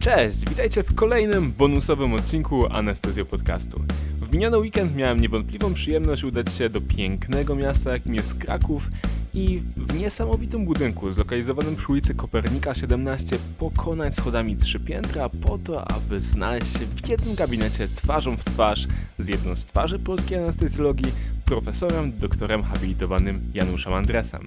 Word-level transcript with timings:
Cześć, 0.00 0.48
witajcie 0.48 0.82
w 0.82 0.94
kolejnym 0.94 1.52
bonusowym 1.52 2.14
odcinku 2.14 2.66
Anestezjo 2.72 3.24
Podcastu. 3.24 3.80
W 4.20 4.32
miniony 4.32 4.58
weekend 4.58 4.96
miałem 4.96 5.20
niewątpliwą 5.20 5.74
przyjemność 5.74 6.24
udać 6.24 6.54
się 6.54 6.70
do 6.70 6.80
pięknego 6.80 7.54
miasta, 7.54 7.92
jakim 7.92 8.14
jest 8.14 8.38
Kraków 8.38 8.88
i 9.34 9.62
w 9.76 9.98
niesamowitym 9.98 10.64
budynku 10.64 11.12
zlokalizowanym 11.12 11.76
przy 11.76 11.92
ulicy 11.92 12.14
Kopernika 12.14 12.74
17 12.74 13.36
pokonać 13.58 14.14
schodami 14.14 14.56
trzy 14.56 14.80
piętra 14.80 15.28
po 15.28 15.58
to, 15.58 15.90
aby 15.90 16.20
znaleźć 16.20 16.72
się 16.72 16.86
w 16.86 17.08
jednym 17.08 17.34
gabinecie 17.34 17.88
twarzą 17.88 18.36
w 18.36 18.44
twarz 18.44 18.86
z 19.18 19.28
jedną 19.28 19.56
z 19.56 19.64
twarzy 19.64 19.98
polskiej 19.98 20.38
anestezjologii, 20.38 21.12
profesorem, 21.44 22.12
doktorem 22.18 22.62
habilitowanym 22.62 23.40
Januszem 23.54 23.92
Andresem. 23.94 24.40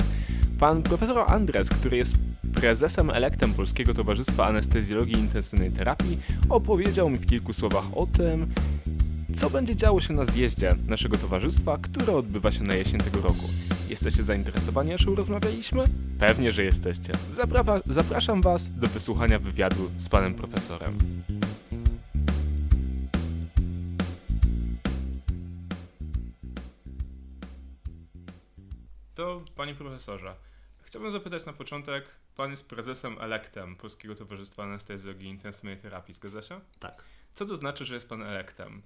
Pan 0.59 0.83
profesor 0.83 1.25
Andres, 1.27 1.69
który 1.69 1.97
jest 1.97 2.15
prezesem 2.53 3.09
elektem 3.09 3.53
Polskiego 3.53 3.93
Towarzystwa 3.93 4.45
Anestezjologii 4.45 5.15
i 5.15 5.19
Intensywnej 5.19 5.71
Terapii, 5.71 6.17
opowiedział 6.49 7.09
mi 7.09 7.17
w 7.17 7.25
kilku 7.25 7.53
słowach 7.53 7.85
o 7.95 8.07
tym, 8.07 8.53
co 9.35 9.49
będzie 9.49 9.75
działo 9.75 10.01
się 10.01 10.13
na 10.13 10.25
zjeździe 10.25 10.71
naszego 10.87 11.17
towarzystwa, 11.17 11.77
które 11.77 12.13
odbywa 12.13 12.51
się 12.51 12.63
na 12.63 12.75
jesień 12.75 12.99
tego 12.99 13.21
roku. 13.21 13.49
Jesteście 13.89 14.23
zainteresowani, 14.23 14.91
jak 14.91 14.99
rozmawialiśmy? 15.15 15.83
Pewnie, 16.19 16.51
że 16.51 16.63
jesteście. 16.63 17.11
Zaprawa, 17.31 17.79
zapraszam 17.85 18.41
Was 18.41 18.69
do 18.69 18.87
wysłuchania 18.87 19.39
wywiadu 19.39 19.91
z 19.97 20.09
panem 20.09 20.35
profesorem. 20.35 20.97
To, 29.13 29.41
panie 29.55 29.75
profesorze, 29.75 30.35
chciałbym 30.93 31.11
zapytać 31.11 31.45
na 31.45 31.53
początek, 31.53 32.05
pan 32.35 32.51
jest 32.51 32.67
prezesem 32.67 33.17
elektem 33.19 33.75
Polskiego 33.75 34.15
Towarzystwa 34.15 34.63
Anestezjologii 34.63 35.27
i 35.27 35.31
Intensywnej 35.31 35.77
Terapii, 35.77 36.13
zgadza 36.13 36.41
się? 36.41 36.59
Tak. 36.79 37.03
Co 37.35 37.45
to 37.45 37.55
znaczy, 37.55 37.85
że 37.85 37.95
jest 37.95 38.07
pan 38.07 38.21
elektem? 38.21 38.81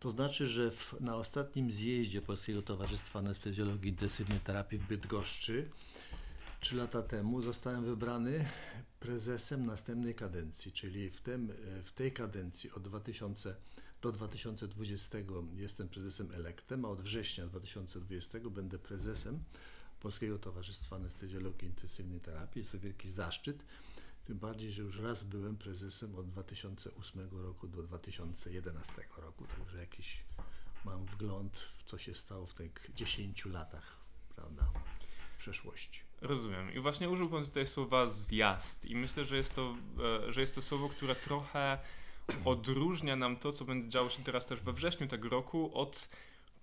To 0.00 0.10
znaczy, 0.10 0.46
że 0.46 0.70
w, 0.70 0.94
na 1.00 1.16
ostatnim 1.16 1.70
zjeździe 1.70 2.22
Polskiego 2.22 2.62
Towarzystwa 2.62 3.18
Anestezjologii 3.18 3.86
i 3.86 3.88
Intensywnej 3.88 4.40
Terapii 4.40 4.78
w 4.78 4.86
Bydgoszczy 4.86 5.70
trzy 6.60 6.76
lata 6.76 7.02
temu 7.02 7.42
zostałem 7.42 7.84
wybrany 7.84 8.48
prezesem 9.00 9.66
następnej 9.66 10.14
kadencji, 10.14 10.72
czyli 10.72 11.10
w, 11.10 11.20
tym, 11.20 11.52
w 11.84 11.92
tej 11.92 12.12
kadencji 12.12 12.70
od 12.72 12.82
2000 12.82 13.56
do 14.02 14.12
2020 14.12 15.18
jestem 15.54 15.88
prezesem 15.88 16.28
elektem, 16.34 16.84
a 16.84 16.88
od 16.88 17.00
września 17.00 17.46
2020 17.46 18.38
będę 18.50 18.78
prezesem 18.78 19.40
Polskiego 20.00 20.38
Towarzystwa 20.38 20.96
Anestezjologii 20.96 21.68
Intensywnej 21.68 22.20
Terapii. 22.20 22.60
Jest 22.60 22.72
to 22.72 22.78
wielki 22.78 23.08
zaszczyt, 23.08 23.64
tym 24.24 24.38
bardziej, 24.38 24.72
że 24.72 24.82
już 24.82 24.98
raz 24.98 25.24
byłem 25.24 25.56
prezesem 25.56 26.14
od 26.14 26.28
2008 26.28 27.28
roku 27.32 27.68
do 27.68 27.82
2011 27.82 28.94
roku, 29.16 29.46
także 29.46 29.78
jakiś 29.78 30.24
mam 30.84 31.04
wgląd 31.04 31.58
w 31.58 31.84
co 31.84 31.98
się 31.98 32.14
stało 32.14 32.46
w 32.46 32.54
tych 32.54 32.90
10 32.94 33.46
latach, 33.46 33.96
prawda, 34.34 34.70
w 35.34 35.36
przeszłości. 35.38 36.00
Rozumiem. 36.20 36.74
I 36.74 36.80
właśnie 36.80 37.10
użył 37.10 37.30
Pan 37.30 37.44
tutaj 37.44 37.66
słowa 37.66 38.08
zjazd 38.08 38.84
i 38.84 38.96
myślę, 38.96 39.24
że 39.24 39.36
jest 39.36 39.54
to, 39.54 39.76
e, 40.26 40.32
że 40.32 40.40
jest 40.40 40.54
to 40.54 40.62
słowo, 40.62 40.88
które 40.88 41.14
trochę 41.14 41.78
odróżnia 42.44 43.16
nam 43.16 43.36
to, 43.36 43.52
co 43.52 43.64
będzie 43.64 43.88
działo 43.88 44.10
się 44.10 44.22
teraz 44.22 44.46
też 44.46 44.60
we 44.60 44.72
wrześniu 44.72 45.08
tego 45.08 45.28
roku 45.28 45.70
od 45.74 46.08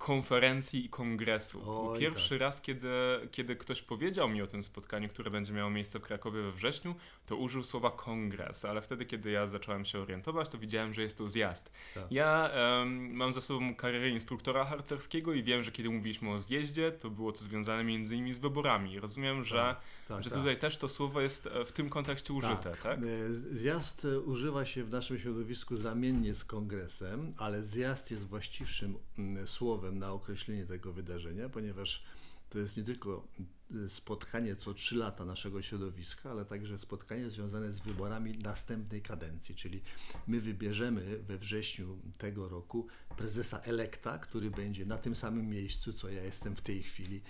konferencji 0.03 0.85
i 0.85 0.89
kongresów. 0.89 1.63
Oj, 1.67 1.99
Pierwszy 1.99 2.29
tak. 2.29 2.39
raz, 2.39 2.61
kiedy, 2.61 2.89
kiedy 3.31 3.55
ktoś 3.55 3.81
powiedział 3.81 4.29
mi 4.29 4.41
o 4.41 4.47
tym 4.47 4.63
spotkaniu, 4.63 5.09
które 5.09 5.31
będzie 5.31 5.53
miało 5.53 5.69
miejsce 5.69 5.99
w 5.99 6.01
Krakowie 6.01 6.41
we 6.41 6.51
wrześniu, 6.51 6.95
to 7.25 7.35
użył 7.35 7.63
słowa 7.63 7.91
kongres, 7.91 8.65
ale 8.65 8.81
wtedy, 8.81 9.05
kiedy 9.05 9.31
ja 9.31 9.47
zacząłem 9.47 9.85
się 9.85 9.99
orientować, 9.99 10.49
to 10.49 10.57
widziałem, 10.57 10.93
że 10.93 11.01
jest 11.01 11.17
to 11.17 11.29
zjazd. 11.29 11.71
Tak. 11.93 12.11
Ja 12.11 12.49
um, 12.79 13.15
mam 13.15 13.33
za 13.33 13.41
sobą 13.41 13.75
karierę 13.75 14.09
instruktora 14.09 14.65
harcerskiego 14.65 15.33
i 15.33 15.43
wiem, 15.43 15.63
że 15.63 15.71
kiedy 15.71 15.89
mówiliśmy 15.89 16.31
o 16.31 16.39
zjeździe, 16.39 16.91
to 16.91 17.09
było 17.09 17.31
to 17.31 17.43
związane 17.43 17.83
między 17.83 18.15
innymi 18.15 18.33
z 18.33 18.39
wyborami. 18.39 18.99
Rozumiem, 18.99 19.43
że, 19.43 19.55
tak, 19.55 19.81
tak, 20.07 20.23
że 20.23 20.29
tak. 20.29 20.39
tutaj 20.39 20.57
też 20.59 20.77
to 20.77 20.89
słowo 20.89 21.21
jest 21.21 21.47
e, 21.47 21.65
w 21.65 21.71
tym 21.71 21.89
kontekście 21.89 22.33
użyte, 22.33 22.55
tak? 22.55 22.81
tak? 22.81 22.99
E, 22.99 23.33
zjazd 23.33 24.05
e, 24.05 24.19
używa 24.19 24.65
się 24.65 24.83
w 24.83 24.89
naszym 24.89 25.19
środowisku 25.19 25.75
zamiennie 25.75 26.35
z 26.35 26.45
kongresem, 26.45 27.33
ale 27.37 27.63
zjazd 27.63 28.11
jest 28.11 28.27
właściwszym 28.27 28.97
mm, 29.17 29.47
słowem 29.47 29.92
na 29.95 30.11
określenie 30.11 30.65
tego 30.65 30.93
wydarzenia, 30.93 31.49
ponieważ 31.49 32.03
to 32.49 32.59
jest 32.59 32.77
nie 32.77 32.83
tylko 32.83 33.27
y, 33.75 33.89
spotkanie 33.89 34.55
co 34.55 34.73
trzy 34.73 34.95
lata 34.95 35.25
naszego 35.25 35.61
środowiska, 35.61 36.31
ale 36.31 36.45
także 36.45 36.77
spotkanie 36.77 37.29
związane 37.29 37.71
z 37.71 37.79
wyborami 37.79 38.31
następnej 38.31 39.01
kadencji, 39.01 39.55
czyli 39.55 39.81
my 40.27 40.41
wybierzemy 40.41 41.17
we 41.17 41.37
wrześniu 41.37 41.99
tego 42.17 42.49
roku 42.49 42.87
prezesa 43.17 43.59
elekta, 43.59 44.17
który 44.17 44.51
będzie 44.51 44.85
na 44.85 44.97
tym 44.97 45.15
samym 45.15 45.49
miejscu, 45.49 45.93
co 45.93 46.09
ja 46.09 46.23
jestem 46.23 46.55
w 46.55 46.61
tej 46.61 46.83
chwili 46.83 47.21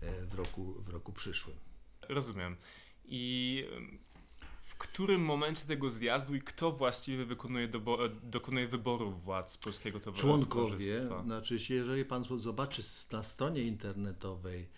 e, 0.00 0.26
w 0.26 0.34
roku, 0.34 0.82
w 0.82 0.88
roku 0.88 1.12
przyszłym. 1.12 1.56
Rozumiem. 2.08 2.56
I 3.04 3.64
w 4.72 4.76
którym 4.78 5.24
momencie 5.24 5.64
tego 5.66 5.90
zjazdu 5.90 6.34
i 6.34 6.40
kto 6.40 6.72
właściwie 6.72 7.24
wykonuje 7.24 7.68
dokonuje 8.22 8.68
wyborów 8.68 9.24
władz 9.24 9.56
Polskiego 9.56 10.00
Towarzystwa? 10.00 10.28
Członkowie, 10.28 11.08
znaczy 11.24 11.56
jeżeli 11.68 12.04
Pan 12.04 12.24
zobaczy 12.38 12.82
na 13.12 13.22
stronie 13.22 13.62
internetowej 13.62 14.68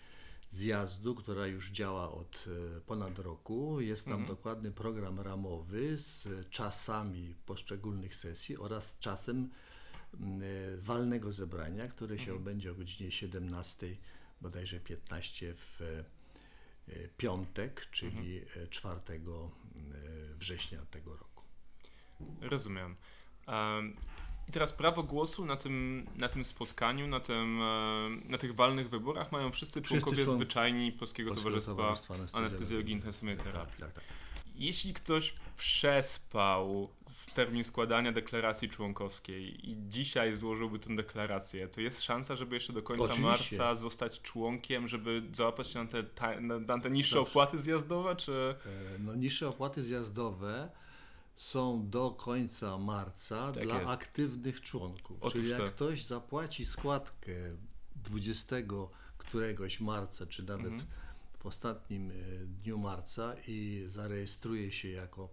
zjazdu, 0.49 1.15
która 1.15 1.47
już 1.47 1.69
działa 1.69 2.11
od 2.11 2.45
e, 2.77 2.81
ponad 2.81 3.19
roku, 3.19 3.81
jest 3.81 4.05
tam 4.05 4.13
mhm. 4.13 4.37
dokładny 4.37 4.71
program 4.71 5.19
ramowy 5.19 5.97
z 5.97 6.27
czasami 6.49 7.35
poszczególnych 7.45 8.15
sesji 8.15 8.57
oraz 8.57 8.99
czasem 8.99 9.49
e, 10.13 10.17
walnego 10.77 11.31
zebrania, 11.31 11.87
które 11.87 12.17
się 12.17 12.21
mhm. 12.21 12.37
odbędzie 12.37 12.71
o 12.71 12.75
godzinie 12.75 13.11
17, 13.11 13.97
bodajże 14.41 14.79
15 14.79 15.53
w 15.53 15.81
E, 16.87 17.07
piątek, 17.17 17.87
czyli 17.91 18.37
mhm. 18.37 18.69
4 18.69 18.95
e, 19.09 19.13
e, 19.13 19.19
września 20.35 20.85
tego 20.91 21.17
roku. 21.17 21.43
Rozumiem. 22.41 22.95
I 24.47 24.51
teraz 24.51 24.73
prawo 24.73 25.03
głosu 25.03 25.45
na 25.45 25.55
tym, 25.55 26.05
na 26.15 26.29
tym 26.29 26.45
spotkaniu, 26.45 27.07
na, 27.07 27.19
tym, 27.19 27.59
na 28.25 28.37
tych 28.37 28.55
walnych 28.55 28.89
wyborach 28.89 29.31
mają 29.31 29.51
wszyscy 29.51 29.81
członkowie 29.81 30.15
wszyscy 30.15 30.31
zwyczajni 30.31 30.91
Polskiego, 30.91 31.29
Polskiego 31.29 31.49
Towarzystwa, 31.49 31.71
Towarzystwa 31.71 32.39
Anestezjologii 32.39 32.93
i 32.93 32.95
Intensywnej 32.95 33.37
Terapii. 33.37 33.79
Tak, 33.79 33.93
tak, 33.93 33.93
tak. 33.93 34.03
Jeśli 34.57 34.93
ktoś 34.93 35.33
przespał 35.57 36.89
z 37.07 37.25
termin 37.27 37.63
składania 37.63 38.11
deklaracji 38.11 38.69
członkowskiej 38.69 39.69
i 39.69 39.77
dzisiaj 39.87 40.33
złożyłby 40.33 40.79
tę 40.79 40.95
deklarację, 40.95 41.67
to 41.67 41.81
jest 41.81 42.01
szansa, 42.01 42.35
żeby 42.35 42.55
jeszcze 42.55 42.73
do 42.73 42.83
końca 42.83 43.03
Oczywiście. 43.03 43.57
marca 43.57 43.75
zostać 43.75 44.21
członkiem, 44.21 44.87
żeby 44.87 45.23
załapać 45.33 45.67
się 45.67 45.79
na 45.79 45.85
te, 45.85 46.03
na, 46.41 46.79
te 46.79 46.89
niższe 46.89 47.15
Dobrze. 47.15 47.31
opłaty 47.31 47.59
zjazdowe, 47.59 48.15
czy... 48.15 48.55
E, 48.65 48.99
no 48.99 49.15
niższe 49.15 49.47
opłaty 49.47 49.83
zjazdowe 49.83 50.69
są 51.35 51.89
do 51.89 52.11
końca 52.11 52.77
marca 52.77 53.51
tak 53.51 53.63
dla 53.63 53.79
jest. 53.79 53.91
aktywnych 53.93 54.61
członków. 54.61 55.17
Otóż 55.21 55.33
Czyli 55.33 55.49
jak 55.49 55.59
to. 55.59 55.67
ktoś 55.67 56.03
zapłaci 56.03 56.65
składkę 56.65 57.33
20 57.95 58.55
któregoś 59.17 59.81
marca, 59.81 60.25
czy 60.25 60.43
nawet 60.43 60.65
mhm 60.73 60.87
w 61.45 61.47
ostatnim 61.47 62.11
e, 62.11 62.13
dniu 62.45 62.77
marca 62.77 63.35
i 63.47 63.83
zarejestruje 63.87 64.71
się 64.71 64.89
jako, 64.89 65.29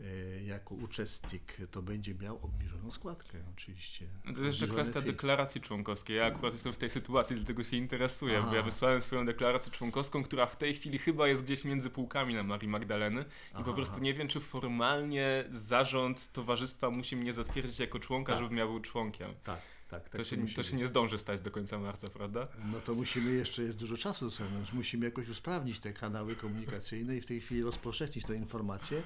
e, 0.00 0.04
jako 0.42 0.74
uczestnik, 0.74 1.56
to 1.70 1.82
będzie 1.82 2.14
miał 2.14 2.38
obniżoną 2.42 2.90
składkę 2.90 3.38
oczywiście. 3.52 4.06
No 4.24 4.34
to 4.34 4.42
jest 4.42 4.60
jeszcze 4.60 4.74
kwestia 4.74 5.00
deklaracji 5.00 5.60
członkowskiej. 5.60 6.16
Ja 6.16 6.26
akurat 6.26 6.52
jestem 6.52 6.72
w 6.72 6.76
tej 6.78 6.90
sytuacji, 6.90 7.36
dlatego 7.36 7.64
się 7.64 7.76
interesuję, 7.76 8.38
Aha. 8.38 8.48
bo 8.50 8.56
ja 8.56 8.62
wysłałem 8.62 9.02
swoją 9.02 9.26
deklarację 9.26 9.72
członkowską, 9.72 10.22
która 10.22 10.46
w 10.46 10.56
tej 10.56 10.74
chwili 10.74 10.98
chyba 10.98 11.28
jest 11.28 11.44
gdzieś 11.44 11.64
między 11.64 11.90
półkami 11.90 12.34
na 12.34 12.42
Marii 12.42 12.68
Magdaleny 12.68 13.20
i 13.20 13.24
Aha. 13.54 13.64
po 13.64 13.74
prostu 13.74 14.00
nie 14.00 14.14
wiem, 14.14 14.28
czy 14.28 14.40
formalnie 14.40 15.44
zarząd 15.50 16.32
towarzystwa 16.32 16.90
musi 16.90 17.16
mnie 17.16 17.32
zatwierdzić 17.32 17.78
jako 17.78 17.98
członka, 17.98 18.32
tak. 18.32 18.42
żebym 18.42 18.58
ja 18.58 18.66
był 18.66 18.80
członkiem. 18.80 19.34
Tak. 19.44 19.60
Tak, 19.88 20.08
tak 20.08 20.16
to, 20.16 20.24
się, 20.24 20.46
to 20.56 20.62
się 20.62 20.76
nie 20.76 20.86
zdąży 20.86 21.18
stać 21.18 21.40
do 21.40 21.50
końca 21.50 21.78
marca, 21.78 22.08
prawda? 22.08 22.48
No 22.72 22.80
to 22.80 22.94
musimy 22.94 23.32
jeszcze, 23.32 23.62
jest 23.62 23.78
dużo 23.78 23.96
czasu, 23.96 24.28
musimy 24.72 25.06
jakoś 25.06 25.28
usprawnić 25.28 25.80
te 25.80 25.92
kanały 25.92 26.36
komunikacyjne 26.36 27.16
i 27.16 27.20
w 27.20 27.26
tej 27.26 27.40
chwili 27.40 27.62
rozpowszechnić 27.62 28.24
tę 28.24 28.36
informację, 28.36 29.02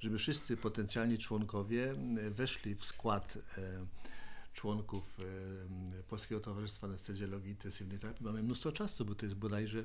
żeby 0.00 0.18
wszyscy 0.18 0.56
potencjalni 0.56 1.18
członkowie 1.18 1.92
weszli 2.30 2.74
w 2.74 2.84
skład 2.84 3.38
e, 3.58 3.86
członków 4.52 5.18
e, 5.98 6.02
Polskiego 6.02 6.40
Towarzystwa 6.40 6.86
Anestezjologii 6.86 7.50
Intensywnej 7.50 7.98
Terapii. 7.98 8.26
Mamy 8.26 8.42
mnóstwo 8.42 8.72
czasu, 8.72 9.04
bo 9.04 9.14
to 9.14 9.26
jest 9.26 9.36
bodajże 9.36 9.84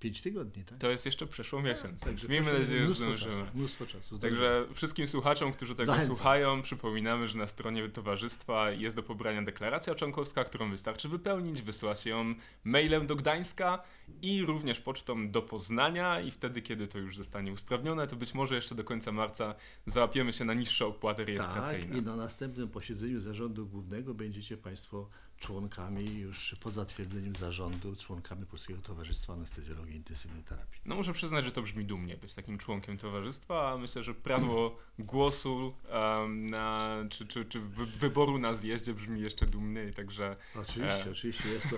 5 0.00 0.22
tygodni, 0.22 0.64
tak? 0.64 0.78
To 0.78 0.90
jest 0.90 1.06
jeszcze 1.06 1.26
przeszło 1.26 1.62
miesiąc, 1.62 2.00
Tak, 2.00 2.08
także 2.08 2.28
miejmy 2.28 2.58
nadzieję, 2.58 2.80
że 2.80 2.84
mnóstwo 2.84 3.04
zdążymy. 3.04 3.32
Czasu, 3.32 3.58
mnóstwo 3.58 3.86
czasu. 3.86 4.18
Także 4.18 4.66
wszystkim 4.74 5.08
słuchaczom, 5.08 5.52
którzy 5.52 5.74
tego 5.74 5.86
Zachęcam. 5.86 6.14
słuchają, 6.14 6.62
przypominamy, 6.62 7.28
że 7.28 7.38
na 7.38 7.46
stronie 7.46 7.88
towarzystwa 7.88 8.70
jest 8.70 8.96
do 8.96 9.02
pobrania 9.02 9.42
deklaracja 9.42 9.94
członkowska, 9.94 10.44
którą 10.44 10.70
wystarczy 10.70 11.08
wypełnić, 11.08 11.62
wysłać 11.62 12.06
ją 12.06 12.34
mailem 12.64 13.06
do 13.06 13.16
Gdańska 13.16 13.82
i 14.22 14.42
również 14.42 14.80
pocztą 14.80 15.30
do 15.30 15.42
Poznania 15.42 16.20
i 16.20 16.30
wtedy, 16.30 16.62
kiedy 16.62 16.88
to 16.88 16.98
już 16.98 17.16
zostanie 17.16 17.52
usprawnione, 17.52 18.06
to 18.06 18.16
być 18.16 18.34
może 18.34 18.54
jeszcze 18.54 18.74
do 18.74 18.84
końca 18.84 19.12
marca 19.12 19.54
załapiemy 19.86 20.32
się 20.32 20.44
na 20.44 20.54
niższe 20.54 20.86
opłaty 20.86 21.24
rejestracyjne. 21.24 21.86
Tak, 21.86 21.96
i 21.96 22.02
na 22.02 22.16
następnym 22.16 22.68
posiedzeniu 22.68 23.20
zarządu 23.20 23.66
głównego 23.66 24.14
będziecie 24.14 24.56
Państwo 24.56 25.08
członkami 25.38 26.18
już 26.18 26.54
po 26.60 26.70
zatwierdzeniu 26.70 27.34
zarządu, 27.34 27.96
członkami 27.96 28.46
Polskiego 28.46 28.82
Towarzystwa 28.82 29.32
Anestezjologii 29.32 29.96
Intensywnej 29.96 30.42
Terapii. 30.42 30.80
No 30.84 30.94
muszę 30.94 31.12
przyznać, 31.12 31.44
że 31.44 31.52
to 31.52 31.62
brzmi 31.62 31.84
dumnie 31.84 32.16
być 32.16 32.34
takim 32.34 32.58
członkiem 32.58 32.98
towarzystwa, 32.98 33.72
a 33.72 33.78
myślę, 33.78 34.02
że 34.02 34.14
prawo 34.14 34.78
głosu 34.98 35.74
um, 35.92 36.50
na, 36.50 36.96
czy, 37.10 37.26
czy, 37.26 37.44
czy 37.44 37.60
wy, 37.60 37.86
wyboru 37.86 38.38
na 38.38 38.54
zjeździe 38.54 38.94
brzmi 38.94 39.20
jeszcze 39.20 39.46
dumniej, 39.46 39.94
także 39.94 40.36
Oczywiście, 40.54 41.06
E. 41.06 41.10
oczywiście 41.10 41.48
jest 41.48 41.70
to. 41.70 41.76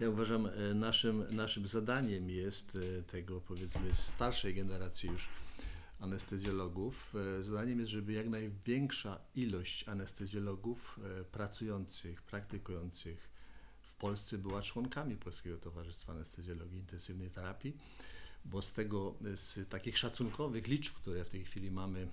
Ja 0.00 0.10
uważam, 0.10 0.46
e, 0.46 0.74
naszym, 0.74 1.24
naszym 1.30 1.66
zadaniem 1.66 2.30
jest 2.30 2.78
e, 2.98 3.02
tego 3.02 3.40
powiedzmy 3.40 3.94
starszej 3.94 4.54
generacji 4.54 5.10
już 5.10 5.28
anestezjologów. 6.00 7.14
e, 7.40 7.44
Zadaniem 7.44 7.80
jest, 7.80 7.92
żeby 7.92 8.12
jak 8.12 8.28
największa 8.28 9.20
ilość 9.34 9.88
anestezjologów 9.88 11.00
e, 11.20 11.24
pracujących, 11.24 12.22
praktykujących 12.22 13.30
w 13.82 13.94
Polsce 13.94 14.38
była 14.38 14.62
członkami 14.62 15.16
Polskiego 15.16 15.58
Towarzystwa 15.58 16.12
Anestezjologii 16.12 16.78
Intensywnej 16.78 17.30
Terapii, 17.30 17.76
bo 18.44 18.62
z 18.62 18.72
tego, 18.72 19.14
e, 19.32 19.36
z 19.36 19.68
takich 19.68 19.98
szacunkowych 19.98 20.66
liczb, 20.66 20.94
które 20.94 21.24
w 21.24 21.28
tej 21.28 21.44
chwili 21.44 21.70
mamy 21.70 22.08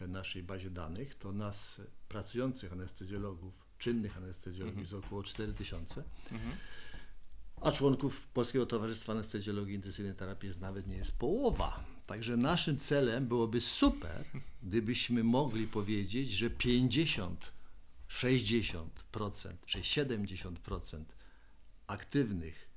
w 0.00 0.08
naszej 0.08 0.42
bazie 0.42 0.70
danych, 0.70 1.14
to 1.14 1.32
nas 1.32 1.80
pracujących 2.08 2.72
anestezjologów, 2.72 3.64
czynnych 3.78 4.16
anestezjologów 4.16 4.78
Mhm. 4.78 4.98
jest 5.00 5.06
około 5.06 5.22
4000, 5.22 6.02
mhm. 6.32 6.56
a 7.60 7.72
członków 7.72 8.26
Polskiego 8.26 8.66
Towarzystwa 8.66 9.12
Anestezjologii 9.12 9.74
Intensywnej 9.74 10.14
Terapii 10.14 10.46
jest 10.46 10.60
nawet 10.60 10.86
nie 10.86 10.96
jest 10.96 11.12
połowa. 11.12 11.93
Także 12.06 12.36
naszym 12.36 12.78
celem 12.78 13.26
byłoby 13.26 13.60
super, 13.60 14.24
gdybyśmy 14.62 15.24
mogli 15.24 15.66
powiedzieć, 15.66 16.30
że 16.30 16.50
50, 16.50 17.52
60% 18.08 18.84
czy 19.66 19.80
70% 19.80 21.04
aktywnych 21.86 22.68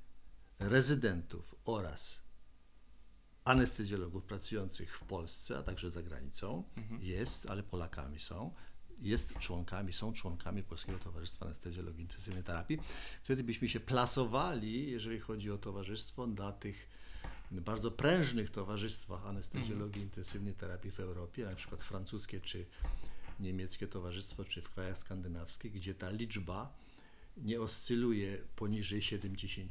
rezydentów 0.58 1.54
oraz 1.64 2.22
anestezjologów 3.44 4.24
pracujących 4.24 4.98
w 4.98 5.04
Polsce, 5.04 5.58
a 5.58 5.62
także 5.62 5.90
za 5.90 6.02
granicą 6.02 6.64
Mhm. 6.76 7.02
jest, 7.02 7.50
ale 7.50 7.62
Polakami 7.62 8.20
są, 8.20 8.54
jest 9.00 9.38
członkami, 9.38 9.92
są 9.92 10.12
członkami 10.12 10.62
Polskiego 10.62 10.98
Towarzystwa 10.98 11.44
Anestezjologii 11.44 12.02
Intensywnej 12.02 12.42
Terapii. 12.42 12.78
Wtedy 13.22 13.44
byśmy 13.44 13.68
się 13.68 13.80
plasowali, 13.80 14.90
jeżeli 14.90 15.20
chodzi 15.20 15.50
o 15.50 15.58
towarzystwo, 15.58 16.26
dla 16.26 16.52
tych 16.52 16.88
bardzo 17.50 17.90
prężnych 17.90 18.50
towarzystwach 18.50 19.26
anestezjologii 19.26 20.02
intensywnej 20.02 20.54
terapii 20.54 20.90
w 20.90 21.00
Europie, 21.00 21.44
na 21.44 21.54
przykład 21.54 21.84
francuskie 21.84 22.40
czy 22.40 22.66
niemieckie 23.40 23.86
towarzystwo, 23.86 24.44
czy 24.44 24.62
w 24.62 24.70
krajach 24.70 24.98
skandynawskich, 24.98 25.72
gdzie 25.72 25.94
ta 25.94 26.10
liczba 26.10 26.72
nie 27.36 27.60
oscyluje 27.60 28.38
poniżej 28.56 29.00
70%. 29.00 29.68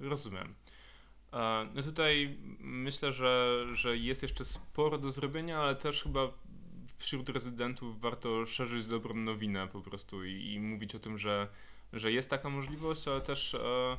Rozumiem. 0.00 0.54
No 1.74 1.82
tutaj 1.82 2.38
myślę, 2.60 3.12
że, 3.12 3.64
że 3.72 3.96
jest 3.96 4.22
jeszcze 4.22 4.44
sporo 4.44 4.98
do 4.98 5.10
zrobienia, 5.10 5.58
ale 5.58 5.76
też 5.76 6.02
chyba 6.02 6.32
wśród 6.96 7.28
rezydentów 7.28 8.00
warto 8.00 8.46
szerzyć 8.46 8.86
dobrą 8.86 9.14
nowinę 9.14 9.68
po 9.68 9.80
prostu 9.80 10.24
i, 10.24 10.52
i 10.52 10.60
mówić 10.60 10.94
o 10.94 10.98
tym, 10.98 11.18
że, 11.18 11.48
że 11.92 12.12
jest 12.12 12.30
taka 12.30 12.50
możliwość, 12.50 13.08
ale 13.08 13.20
też, 13.20 13.54
e, 13.54 13.96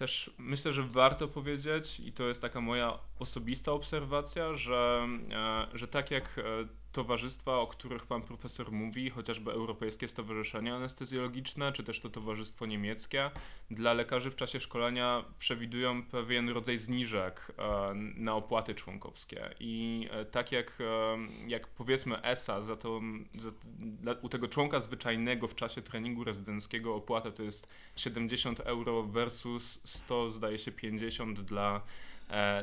też 0.00 0.30
myślę, 0.38 0.72
że 0.72 0.82
warto 0.82 1.28
powiedzieć, 1.28 2.00
i 2.00 2.12
to 2.12 2.28
jest 2.28 2.42
taka 2.42 2.60
moja 2.60 2.98
osobista 3.18 3.72
obserwacja, 3.72 4.54
że, 4.54 5.08
e, 5.32 5.78
że 5.78 5.88
tak 5.88 6.10
jak 6.10 6.38
e, 6.38 6.42
towarzystwa, 6.92 7.58
o 7.58 7.66
których 7.66 8.06
pan 8.06 8.22
profesor 8.22 8.72
mówi, 8.72 9.10
chociażby 9.10 9.52
Europejskie 9.52 10.08
Stowarzyszenie 10.08 10.74
Anestezjologiczne, 10.74 11.72
czy 11.72 11.84
też 11.84 12.00
to 12.00 12.10
Towarzystwo 12.10 12.66
Niemieckie, 12.66 13.30
dla 13.70 13.92
lekarzy 13.92 14.30
w 14.30 14.36
czasie 14.36 14.60
szkolenia 14.60 15.24
przewidują 15.38 16.02
pewien 16.04 16.48
rodzaj 16.48 16.78
zniżek 16.78 17.52
e, 17.58 17.94
na 18.16 18.34
opłaty 18.34 18.74
członkowskie. 18.74 19.54
I 19.60 20.08
e, 20.10 20.24
tak 20.24 20.52
jak, 20.52 20.78
e, 20.80 21.16
jak 21.48 21.66
powiedzmy 21.66 22.22
ESA, 22.22 22.62
za 22.62 22.76
to, 22.76 23.00
za, 23.38 23.50
dla, 23.78 24.12
u 24.12 24.28
tego 24.28 24.48
członka 24.48 24.80
zwyczajnego 24.80 25.46
w 25.46 25.54
czasie 25.54 25.82
treningu 25.82 26.24
rezydenckiego 26.24 26.94
opłata 26.94 27.30
to 27.30 27.42
jest 27.42 27.66
70 27.96 28.60
euro 28.60 29.02
versus 29.02 29.80
100, 29.84 30.30
zdaje 30.30 30.58
się 30.58 30.72
50 30.72 31.40
dla 31.40 31.80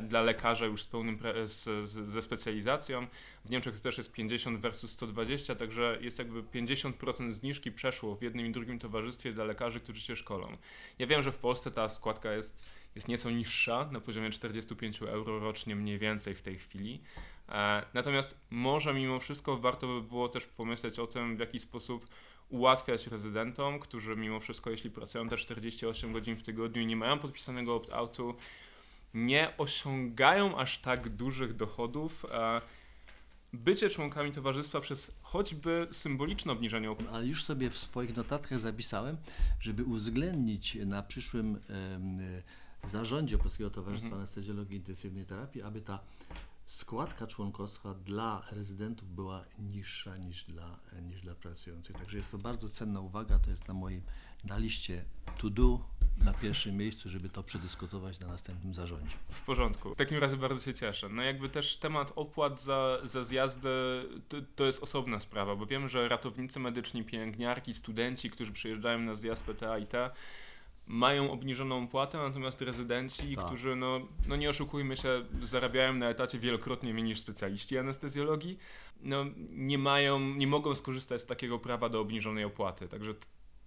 dla 0.02 0.22
lekarza 0.22 0.66
już 0.66 0.84
z 0.84 0.88
pełnym 0.88 1.19
z, 1.46 1.90
z, 1.90 2.12
ze 2.12 2.22
specjalizacją. 2.22 3.08
W 3.46 3.50
Niemczech 3.50 3.75
to 3.75 3.81
też 3.81 3.98
jest 3.98 4.12
50 4.12 4.60
versus 4.60 4.92
120, 4.92 5.56
także 5.56 5.98
jest 6.02 6.19
jakby 6.19 6.44
50% 6.44 7.31
zniżki 7.31 7.72
przeszło 7.72 8.16
w 8.16 8.22
jednym 8.22 8.46
i 8.46 8.52
drugim 8.52 8.80
towarzystwie 8.80 9.34
dla 9.34 9.44
lekarzy, 9.44 9.80
którzy 9.80 10.02
się 10.02 10.16
szkolą. 10.16 10.58
Ja 11.00 11.08
wiem, 11.08 11.24
że 11.24 11.31
w 11.31 11.38
Polsce 11.38 11.72
ta 11.72 11.90
składka 11.90 12.34
jest, 12.34 12.66
jest 12.96 13.08
nieco 13.08 13.30
niższa, 13.30 13.90
na 13.92 14.02
poziomie 14.02 14.30
45 14.30 15.02
euro 15.02 15.40
rocznie 15.40 15.75
mniej 15.75 16.00
więcej 16.00 16.36
w 16.36 16.42
tej 16.42 16.58
chwili. 16.58 17.02
E, 17.50 17.84
natomiast 17.94 18.40
może 18.50 18.94
mimo 18.94 19.20
wszystko 19.20 19.58
warto 19.58 19.88
by 19.88 20.02
było 20.02 20.30
też 20.30 20.46
pomyśleć 20.46 21.00
o 21.00 21.08
tym, 21.08 21.38
w 21.38 21.40
jaki 21.40 21.60
sposób 21.60 22.06
ułatwiać 22.50 23.08
rezydentom, 23.08 23.80
którzy 23.80 24.16
mimo 24.16 24.40
wszystko, 24.40 24.70
jeśli 24.70 24.92
pracują 24.92 25.30
te 25.30 25.38
48 25.38 26.13
godzin 26.13 26.36
w 26.36 26.44
tygodniu 26.44 26.81
i 26.81 26.86
nie 26.86 26.96
mają 26.96 27.20
podpisanego 27.20 27.75
opt-outu, 27.75 28.34
nie 29.13 29.54
osiągają 29.57 30.57
aż 30.57 30.77
tak 30.77 31.09
dużych 31.09 31.56
dochodów. 31.56 32.25
e, 32.31 32.62
Bycie 33.54 33.89
członkami 33.89 34.31
towarzystwa 34.31 34.81
przez 34.81 35.12
choćby 35.21 35.88
symboliczne 35.92 36.51
obniżenie 36.51 36.92
opłaty. 36.92 37.12
Ale 37.12 37.25
już 37.25 37.44
sobie 37.44 37.69
w 37.69 37.77
swoich 37.77 38.18
notatkach 38.18 38.59
zapisałem, 38.59 39.18
żeby 39.59 39.83
uwzględnić 39.83 40.77
na 40.86 41.04
przyszłym 41.04 41.59
e, 42.83 42.88
zarządzie 42.88 43.38
Polskiego 43.38 43.69
Towarzystwa 43.69 44.07
Mhm. 44.07 44.19
Anestezjologii 44.21 44.77
Intensywnej 44.77 45.25
Terapii, 45.25 45.62
aby 45.62 45.81
ta 45.81 46.00
składka 46.65 47.27
członkowska 47.27 47.94
dla 47.94 48.44
rezydentów 48.51 49.15
była 49.15 49.45
niższa 49.60 50.18
niż 50.18 50.44
dla, 50.44 50.80
niż 51.01 51.21
dla 51.21 51.36
pracujących. 51.36 51.95
Także 51.95 52.18
jest 52.18 52.31
to 52.31 52.38
bardzo 52.38 52.69
cenna 52.69 53.00
uwaga, 53.01 53.39
to 53.39 53.50
jest 53.50 53.68
na 53.68 53.74
moim, 53.74 54.01
na 54.44 54.57
liście 54.57 55.06
to 55.38 55.50
do 55.50 55.80
na 56.25 56.34
pierwszym 56.34 56.78
miejscu, 56.78 57.10
żeby 57.10 57.30
to 57.30 57.44
przedyskutować 57.44 58.19
na 58.19 58.28
następnym 58.28 58.74
zarządzie. 58.74 59.16
W 59.30 59.42
porządku. 59.42 59.94
W 59.94 59.98
takim 59.98 60.18
razie 60.18 60.38
bardzo 60.38 60.62
się 60.62 60.74
cieszę. 60.74 61.10
No 61.10 61.22
jakby 61.22 61.50
też 61.50 61.77
temat 61.77 62.13
opłat 62.15 62.62
za, 62.62 62.98
za 63.03 63.24
zjazdy 63.24 63.70
to, 64.27 64.38
to 64.56 64.65
jest 64.65 64.84
osobna 64.84 65.20
sprawa, 65.20 65.56
bo 65.56 65.65
wiem, 65.65 65.89
że 65.89 66.10
ratownicy 66.10 66.60
medyczni, 66.60 67.03
pielęgniarki, 67.03 67.74
studenci, 67.74 68.30
którzy 68.30 68.51
przyjeżdżają 68.51 69.00
na 69.00 69.15
zjazd 69.15 69.44
PTA 69.44 69.77
i 69.77 69.88
T, 69.88 70.10
mają 70.88 71.32
obniżoną 71.32 71.84
opłatę, 71.84 72.18
natomiast 72.18 72.62
rezydenci, 72.62 73.36
Tak. 73.36 73.46
którzy, 73.46 73.75
no, 73.75 74.00
no 74.27 74.36
nie 74.36 74.50
oszukujmy 74.50 74.98
się, 74.98 75.25
zarabiają 75.44 75.94
na 75.94 76.10
etacie 76.10 76.39
wielokrotnie 76.39 76.94
mniej 76.94 77.06
niż 77.06 77.20
specjaliści 77.20 77.77
anestezjologii, 77.77 78.58
no 79.01 79.25
nie 79.50 79.77
mają, 79.77 80.20
nie 80.20 80.48
mogą 80.48 80.75
skorzystać 80.75 81.22
z 81.22 81.25
takiego 81.25 81.60
prawa 81.60 81.89
do 81.89 82.00
obniżonej 82.00 82.44
opłaty. 82.44 82.88
Także 82.88 83.13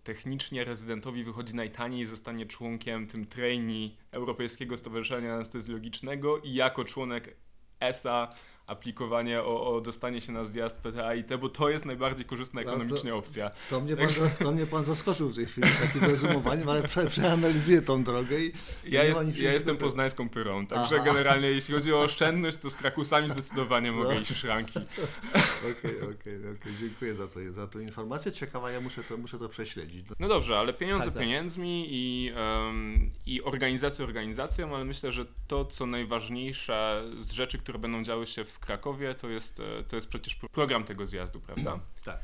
technicznie 0.03 0.65
rezydentowi 0.65 1.25
wychodzi 1.25 1.55
najtaniej, 1.55 2.07
zostanie 2.07 2.47
członkiem 2.47 3.07
tym 3.07 3.27
trainee 3.27 3.97
Europejskiego 4.11 4.77
Stowarzyszenia 4.77 5.35
Anestezjologicznego 5.35 6.39
i 6.39 6.55
jako 6.55 6.85
członek 6.85 7.37
ESA 7.81 8.35
aplikowanie 8.71 9.43
o, 9.43 9.75
o 9.77 9.81
dostanie 9.81 10.21
się 10.21 10.33
na 10.33 10.45
zjazd 10.45 10.79
PTA 10.81 11.15
i 11.15 11.25
T, 11.25 11.39
bo 11.39 11.49
to 11.49 11.69
jest 11.71 11.85
najbardziej 11.85 12.25
korzystna 12.27 12.61
ekonomicznie 12.61 13.15
opcja. 13.15 13.51
To 13.71 13.81
mnie, 13.81 13.97
pan, 13.97 14.11
za- 14.11 14.29
to 14.31 14.53
mnie 14.53 14.67
pan 14.67 14.85
zaskoczył 14.85 15.29
w 15.29 15.35
tej 15.35 15.47
chwili 15.47 15.69
takim 15.83 16.11
rozumowaniem, 16.11 16.69
ale 16.69 16.83
prze, 16.83 17.07
przeanalizuję 17.07 17.83
tą 17.83 18.05
drogę 18.05 18.41
i 18.41 18.53
Ja, 18.89 19.05
jest, 19.05 19.39
ja 19.39 19.53
jestem 19.53 19.77
poznańską 19.77 20.29
pyrą, 20.29 20.67
także 20.67 20.95
Aha. 20.97 21.05
generalnie 21.05 21.51
jeśli 21.51 21.75
chodzi 21.75 21.93
o 21.93 22.01
oszczędność, 22.01 22.57
to 22.57 22.71
z 22.71 22.77
krakusami 22.77 23.29
zdecydowanie 23.29 23.93
mogę 23.93 24.15
No. 24.15 24.21
iść 24.21 24.33
w 24.33 24.37
szranki. 24.37 24.79
Okej, 25.71 25.97
okej, 26.03 26.37
okej. 26.37 26.73
Dziękuję 26.81 27.15
za, 27.15 27.29
to, 27.29 27.53
za 27.53 27.67
tą 27.67 27.79
informację. 27.79 28.33
Ciekawa, 28.33 28.71
ja 28.71 28.81
muszę 28.81 29.03
to, 29.05 29.17
muszę 29.17 29.39
to 29.39 29.49
prześledzić. 29.49 30.07
No 30.19 30.29
dobrze, 30.29 30.59
ale 30.59 30.73
pieniądze 30.73 31.05
Tak, 31.05 31.15
tak. 31.15 31.23
pieniędzmi 31.23 31.87
i, 31.91 32.33
em, 32.37 33.11
i 33.27 33.43
organizację 33.43 34.05
organizacją, 34.05 34.75
ale 34.77 34.85
myślę, 34.85 35.13
że 35.13 35.25
to, 35.49 35.65
co 35.65 35.87
najważniejsze 35.87 37.05
z 37.19 37.33
rzeczy, 37.33 37.59
które 37.59 37.79
będą 37.79 38.03
działy 38.03 38.27
się 38.27 38.45
w 38.45 38.59
Krakowie, 38.61 39.15
to 39.15 39.29
jest, 39.29 39.61
e, 39.61 39.85
to 39.85 39.97
jest 39.97 40.09
przecież 40.09 40.35
pro- 40.35 40.49
program 40.49 40.85
tego 40.85 41.07
zjazdu, 41.07 41.41
prawda? 41.41 41.81
Tak. 42.05 42.21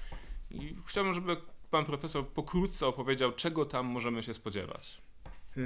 I 0.51 0.77
chciałbym, 0.87 1.15
żeby 1.15 1.37
pan 1.71 1.85
profesor 1.85 2.29
pokrótce 2.29 2.87
opowiedział, 2.87 3.33
czego 3.33 3.65
tam 3.65 3.87
możemy 3.87 4.23
się 4.23 4.35
spodziewać. 4.35 5.01
E, 5.57 5.61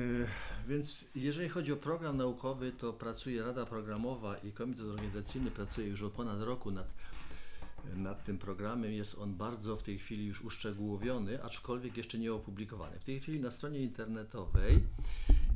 Więc 0.68 1.06
jeżeli 1.14 1.48
chodzi 1.48 1.72
o 1.72 1.76
program 1.76 2.16
naukowy, 2.16 2.72
to 2.72 2.92
pracuje 2.92 3.42
Rada 3.42 3.66
Programowa 3.66 4.36
i 4.38 4.52
Komitet 4.52 4.86
Organizacyjny 4.86 5.50
pracuje 5.50 5.88
już 5.88 6.02
od 6.02 6.12
ponad 6.12 6.42
roku 6.42 6.70
nad, 6.70 6.94
nad 7.94 8.24
tym 8.24 8.38
programem. 8.38 8.92
Jest 8.92 9.18
on 9.18 9.34
bardzo 9.34 9.76
w 9.76 9.82
tej 9.82 9.98
chwili 9.98 10.26
już 10.26 10.40
uszczegółowiony, 10.42 11.44
aczkolwiek 11.44 11.96
jeszcze 11.96 12.18
nie 12.18 12.32
opublikowany. 12.34 12.98
W 13.00 13.04
tej 13.04 13.20
chwili 13.20 13.40
na 13.40 13.50
stronie 13.50 13.78
internetowej 13.80 14.78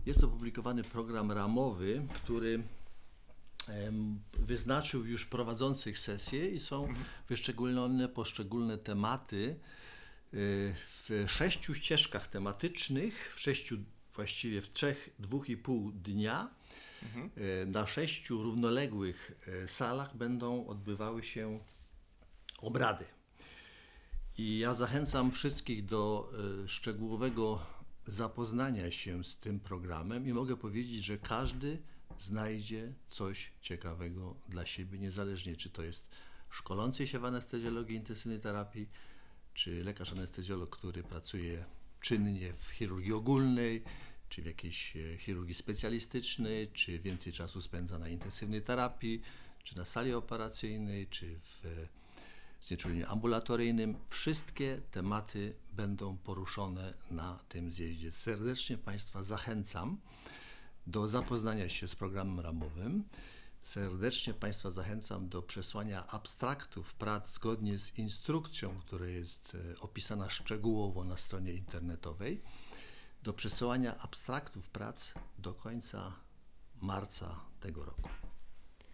jest 0.07 0.25
opublikowany 0.25 0.85
program 0.85 1.33
ramowy, 1.33 2.03
który 2.15 2.63
wyznaczył 4.33 5.07
już 5.07 5.27
prowadzących 5.27 5.99
sesje 5.99 6.49
i 6.49 6.61
są 6.61 6.95
wyszczególnione 7.29 8.09
poszczególne 8.09 8.79
tematy 8.79 9.37
y, 10.35 10.75
w 10.75 11.25
sześciu 11.27 11.75
ścieżkach 11.75 12.27
tematycznych, 12.27 13.33
w 13.35 13.41
sześciu, 13.41 13.77
właściwie 14.15 14.63
w 14.63 14.71
trzech, 14.71 15.11
dwóch 15.19 15.49
i 15.49 15.57
pół 15.57 15.93
dnia. 15.93 16.51
Y, 17.63 17.67
Na 17.67 17.87
sześciu 17.87 18.43
równoległych 18.43 19.41
y, 19.65 19.69
salach 19.69 20.17
będą 20.17 20.67
odbywały 20.67 21.23
się 21.23 21.61
obrady. 22.59 23.05
I 24.39 24.59
ja 24.59 24.75
zachęcam 24.75 25.33
wszystkich 25.33 25.85
do 25.85 26.33
szczegółowego 26.67 27.67
zapoznania 28.07 28.91
się 28.91 29.25
z 29.25 29.37
tym 29.37 29.61
programem 29.61 30.27
i 30.29 30.33
mogę 30.33 30.57
powiedzieć, 30.57 31.05
że 31.05 31.19
każdy 31.19 31.83
znajdzie 32.19 32.93
coś 33.09 33.53
ciekawego 33.61 34.37
dla 34.49 34.67
siebie, 34.67 34.99
niezależnie 34.99 35.57
czy 35.57 35.71
to 35.71 35.83
jest 35.83 36.11
szkolący 36.51 37.07
się 37.07 37.19
w 37.19 37.25
anestezjologii 37.25 37.97
intensywnej 37.97 38.41
terapii, 38.41 38.89
czy 39.55 39.85
lekarz 39.85 40.13
anestezjolog, 40.13 40.77
który 40.77 41.03
pracuje 41.03 41.65
czynnie 42.01 42.53
w 42.53 42.71
chirurgii 42.71 43.13
ogólnej, 43.13 43.83
czy 44.29 44.43
w 44.43 44.47
jakiejś 44.47 44.97
e, 44.97 45.19
chirurgii 45.19 45.55
specjalistycznej, 45.55 46.69
czy 46.73 46.99
więcej 46.99 47.33
czasu 47.33 47.61
spędza 47.61 47.99
na 47.99 48.09
intensywnej 48.09 48.63
terapii, 48.63 49.23
czy 49.65 49.77
na 49.77 49.85
sali 49.85 50.15
operacyjnej, 50.15 51.07
czy 51.07 51.39
w 51.39 51.67
e, 51.67 51.89
znieczuleniu 52.67 53.07
ambulatoryjnym. 53.09 53.97
Wszystkie 54.09 54.81
tematy 54.91 55.55
będą 55.73 56.17
poruszone 56.17 56.95
na 57.11 57.39
tym 57.49 57.71
zjeździe. 57.71 58.13
Serdecznie 58.13 58.79
Państwa 58.79 59.23
zachęcam 59.23 59.99
do 60.87 61.09
zapoznania 61.09 61.69
się 61.69 61.89
z 61.89 61.95
programem 61.95 62.41
ramowym. 62.41 63.05
Serdecznie 63.63 64.35
Państwa 64.35 64.71
zachęcam 64.71 65.29
do 65.29 65.43
przesłania 65.43 66.07
abstraktów 66.07 66.95
prac 66.95 67.35
zgodnie 67.35 67.79
z 67.79 67.99
instrukcją, 67.99 68.81
która 68.81 69.07
jest 69.07 69.55
e, 69.55 69.81
opisana 69.81 70.31
szczegółowo 70.31 71.05
na 71.05 71.17
stronie 71.17 71.53
internetowej, 71.53 72.43
do 73.23 73.33
przesyłania 73.33 73.99
abstraktów 73.99 74.69
prac 74.69 75.15
do 75.39 75.55
końca 75.55 76.13
marca 76.81 77.41
tego 77.61 77.85
roku. 77.85 78.09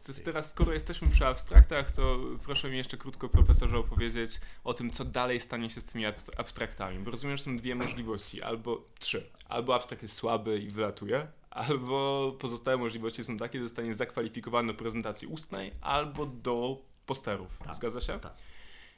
To 0.04 0.12
teraz, 0.24 0.50
skoro 0.50 0.72
jesteśmy 0.72 1.08
przy 1.08 1.26
abstraktach, 1.26 1.90
to 1.90 2.18
proszę 2.44 2.70
mi 2.70 2.76
jeszcze 2.76 2.96
krótko, 2.96 3.28
profesorze, 3.28 3.78
opowiedzieć 3.78 4.40
o 4.64 4.74
tym, 4.74 4.90
co 4.90 5.04
dalej 5.04 5.40
stanie 5.40 5.70
się 5.70 5.80
z 5.80 5.84
tymi 5.84 6.04
abst- 6.04 6.30
abstraktami. 6.36 6.98
Bo 6.98 7.10
rozumiem, 7.10 7.36
że 7.36 7.42
są 7.42 7.56
dwie 7.56 7.74
możliwości, 7.74 8.42
albo 8.42 8.84
trzy. 8.98 9.30
Albo 9.48 9.74
abstrakt 9.74 10.02
jest 10.02 10.14
słaby 10.14 10.60
i 10.60 10.70
wylatuje, 10.70 11.26
albo 11.50 12.32
pozostałe 12.38 12.76
możliwości 12.76 13.24
są 13.24 13.36
takie, 13.36 13.58
że 13.58 13.64
zostanie 13.64 13.94
zakwalifikowany 13.94 14.72
do 14.72 14.78
prezentacji 14.78 15.28
ustnej, 15.28 15.72
albo 15.80 16.26
do 16.26 16.82
posterów. 17.06 17.58
Tak. 17.58 17.74
Zgadza 17.74 18.00
się? 18.00 18.20
Tak. 18.20 18.36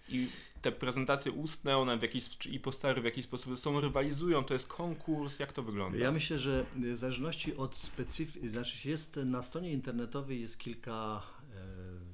I 0.09 0.29
te 0.63 0.73
prezentacje 0.73 1.33
ustne, 1.33 1.79
one 1.79 1.99
w 1.99 2.03
jakiś, 2.03 2.39
czy 2.39 2.49
i 2.49 2.61
postery 2.61 3.03
w 3.03 3.05
jakiś 3.05 3.25
sposób 3.25 3.59
są, 3.59 3.81
rywalizują, 3.81 4.45
to 4.45 4.55
jest 4.55 4.69
konkurs, 4.69 5.39
jak 5.39 5.53
to 5.53 5.63
wygląda? 5.63 5.99
Ja 5.99 6.13
myślę, 6.13 6.39
że 6.39 6.67
w 6.77 6.97
zależności 6.97 7.57
od 7.57 7.77
specyfiki, 7.77 8.49
znaczy 8.49 8.89
jest 8.89 9.17
na 9.17 9.43
stronie 9.43 9.73
internetowej 9.73 10.41
jest 10.41 10.59
kilka 10.59 11.23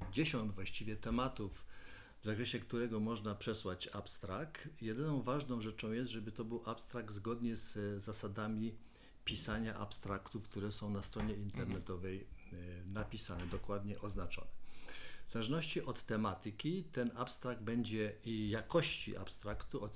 e, 0.09 0.13
dziesiąt 0.13 0.53
właściwie 0.53 0.97
tematów, 0.97 1.67
w 2.21 2.25
zakresie 2.25 2.61
którego 2.61 3.01
można 3.01 3.35
przesłać 3.35 3.89
abstrakt. 3.89 4.69
Jedyną 4.83 5.23
ważną 5.23 5.61
rzeczą 5.61 5.93
jest, 5.93 6.11
żeby 6.11 6.33
to 6.33 6.45
był 6.45 6.63
abstrakt 6.67 7.13
zgodnie 7.13 7.57
z 7.57 7.77
e, 7.77 8.01
zasadami 8.01 8.75
pisania 9.29 9.75
abstraktów, 9.75 10.49
które 10.49 10.73
są 10.73 10.91
na 10.91 11.03
stronie 11.03 11.35
internetowej 11.35 12.27
e, 12.53 12.57
napisane, 12.95 13.47
dokładnie 13.47 14.01
oznaczone. 14.01 14.47
W 15.27 15.31
zależności 15.31 15.83
od 15.83 16.03
tematyki 16.03 16.85
ten 16.85 17.11
abstrakt 17.15 17.63
będzie 17.63 18.13
i 18.25 18.51
jakości 18.51 19.17
abstraktu 19.17 19.89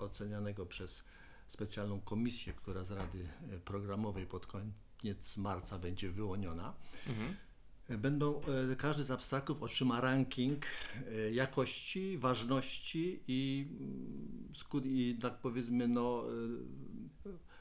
ocenianego 0.00 0.66
przez 0.66 1.04
specjalną 1.46 2.00
komisję, 2.00 2.52
która 2.52 2.84
z 2.84 2.90
Rady 2.90 3.28
e, 3.50 3.58
Programowej 3.58 4.26
pod 4.26 4.46
koniec 4.46 5.36
marca 5.36 5.78
będzie 5.78 6.10
wyłoniona. 6.10 6.74
Mhm. 7.06 7.36
E, 7.88 7.98
Będą, 7.98 8.40
każdy 8.78 9.04
z 9.04 9.10
abstraktów 9.10 9.62
otrzyma 9.62 10.00
ranking 10.00 10.66
jakości, 11.32 12.18
ważności 12.18 13.22
i, 13.28 13.68
mm, 13.80 14.84
i 14.84 15.18
tak 15.20 15.38
powiedzmy 15.38 15.88
no, 15.88 16.24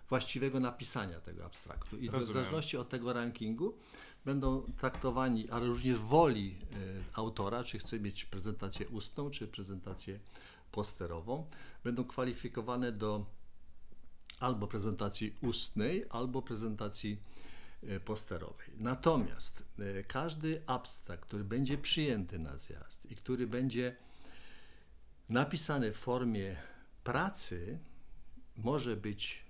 właściwego 0.10 0.60
napisania 0.60 1.20
tego 1.20 1.46
abstraktu. 1.46 1.98
I 1.98 2.10
w 2.10 2.24
zależności 2.24 2.78
od 2.78 2.90
tego 2.90 3.14
rankingu 3.14 3.78
będą 4.26 4.62
traktowani, 4.78 5.50
ale 5.50 5.68
również 5.68 6.00
woli 6.00 6.56
e, 6.62 6.76
autora, 7.14 7.64
czy 7.64 7.80
chce 7.80 8.00
mieć 8.00 8.26
prezentację 8.26 8.88
ustną, 8.88 9.30
czy 9.30 9.48
prezentację 9.48 10.20
posterową, 10.72 11.46
będą 11.84 12.04
kwalifikowane 12.04 12.92
do 12.92 13.26
albo 14.40 14.68
prezentacji 14.68 15.36
ustnej, 15.42 16.06
albo 16.10 16.42
prezentacji 16.42 17.22
e, 17.84 18.00
posterowej. 18.00 18.68
Natomiast 18.78 19.64
e, 19.80 20.04
każdy 20.04 20.62
abstrakt, 20.66 21.24
który 21.24 21.44
będzie 21.44 21.78
przyjęty 21.78 22.40
na 22.40 22.58
zjazd 22.58 23.12
i 23.12 23.16
który 23.16 23.48
będzie 23.48 23.96
napisany 25.30 25.92
w 25.92 25.98
formie 25.98 26.56
pracy, 27.04 27.80
może 28.58 28.96
być 28.96 29.47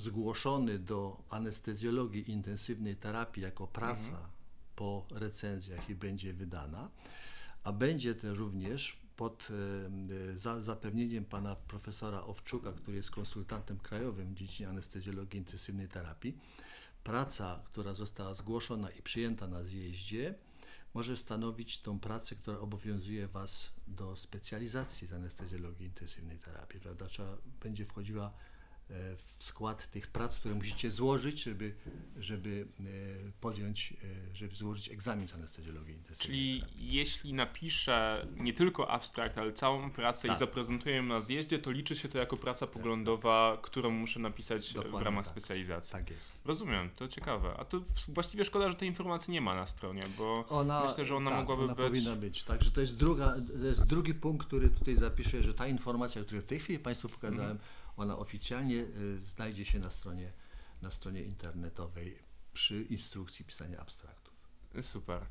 zgłoszony 0.00 0.78
do 0.78 1.22
anestezjologii 1.30 2.30
intensywnej 2.30 2.96
terapii 2.96 3.42
jako 3.42 3.66
praca 3.66 4.28
po 4.76 5.06
recenzjach 5.10 5.90
i 5.90 5.94
będzie 5.94 6.32
wydana, 6.32 6.90
a 7.64 7.72
będzie 7.72 8.14
też 8.14 8.38
również 8.38 9.00
pod 9.16 9.48
za, 10.34 10.60
zapewnieniem 10.60 11.24
pana 11.24 11.54
profesora 11.54 12.20
Owczuka, 12.20 12.72
który 12.72 12.96
jest 12.96 13.10
konsultantem 13.10 13.78
krajowym 13.78 14.34
w 14.34 14.34
dziedzinie 14.34 14.68
anestezjologii 14.68 15.38
intensywnej 15.38 15.88
terapii, 15.88 16.38
praca, 17.04 17.62
która 17.64 17.94
została 17.94 18.34
zgłoszona 18.34 18.90
i 18.90 19.02
przyjęta 19.02 19.48
na 19.48 19.64
zjeździe, 19.64 20.34
może 20.94 21.16
stanowić 21.16 21.78
tą 21.78 22.00
pracę, 22.00 22.36
która 22.36 22.58
obowiązuje 22.58 23.28
Was 23.28 23.72
do 23.86 24.16
specjalizacji 24.16 25.06
z 25.06 25.12
anestezjologii 25.12 25.86
intensywnej 25.86 26.38
terapii, 26.38 26.80
prawda? 26.80 27.06
Trzeba, 27.06 27.36
będzie 27.62 27.84
wchodziła 27.84 28.32
w 29.38 29.44
skład 29.44 29.90
tych 29.90 30.06
prac, 30.06 30.38
które 30.38 30.54
musicie 30.54 30.90
złożyć, 30.90 31.42
żeby, 31.42 31.74
żeby 32.16 32.66
e, 32.80 32.84
podjąć, 33.40 33.94
e, 34.32 34.36
żeby 34.36 34.54
złożyć 34.54 34.88
egzamin 34.90 35.28
z 35.28 35.34
anestezjologii 35.34 35.98
Czyli 36.18 36.64
jeśli 36.76 37.34
napiszę 37.34 38.26
nie 38.36 38.52
tylko 38.52 38.90
abstrakt, 38.90 39.38
ale 39.38 39.52
całą 39.52 39.90
pracę 39.90 40.28
i 40.28 40.30
Tak. 40.30 40.38
zaprezentuję 40.38 40.96
ją 40.96 41.02
na 41.02 41.20
zjeździe, 41.20 41.58
to 41.58 41.70
liczy 41.70 41.96
się 41.96 42.08
to 42.08 42.18
jako 42.18 42.36
praca 42.36 42.66
poglądowa, 42.66 43.58
którą 43.62 43.90
muszę 43.90 44.20
napisać 44.20 44.70
w 44.70 44.74
Dokładnie 44.74 45.04
ramach 45.04 45.24
tak. 45.24 45.32
specjalizacji. 45.32 45.92
Tak 45.92 46.10
jest. 46.10 46.32
Rozumiem, 46.44 46.90
to 46.96 47.08
ciekawe. 47.08 47.54
A 47.58 47.64
to 47.64 47.80
w- 47.80 48.14
właściwie 48.14 48.44
szkoda, 48.44 48.70
że 48.70 48.76
tej 48.76 48.88
informacji 48.88 49.32
nie 49.32 49.40
ma 49.40 49.54
na 49.54 49.66
stronie, 49.66 50.02
bo 50.18 50.44
Ona, 50.48 50.84
myślę, 50.88 51.04
że 51.04 51.16
ona 51.16 51.30
tak, 51.30 51.38
mogłaby 51.38 51.62
ona 51.64 51.74
być... 51.74 51.86
powinna 51.86 52.16
być. 52.16 52.42
Także 52.44 52.70
to 52.70 52.80
jest, 52.80 52.96
druga, 52.96 53.34
to 53.60 53.66
jest 53.66 53.84
drugi 53.86 54.14
punkt, 54.14 54.46
który 54.46 54.68
tutaj 54.68 54.96
zapiszę, 54.96 55.42
że 55.42 55.54
ta 55.54 55.66
informacja, 55.66 56.22
którą 56.24 56.40
w 56.40 56.44
tej 56.44 56.58
chwili 56.58 56.78
Państwu 56.78 57.08
pokazałem, 57.08 57.50
Mhm. 57.50 57.58
Ona 57.96 58.18
oficjalnie 58.18 58.76
y, 58.76 59.18
znajdzie 59.20 59.64
się 59.64 59.78
na 59.78 59.90
stronie, 59.90 60.32
na 60.82 60.90
stronie 60.90 61.22
internetowej 61.22 62.18
przy 62.52 62.82
instrukcji 62.82 63.44
pisania 63.44 63.78
abstraktów. 63.78 64.34
Super. 64.80 65.26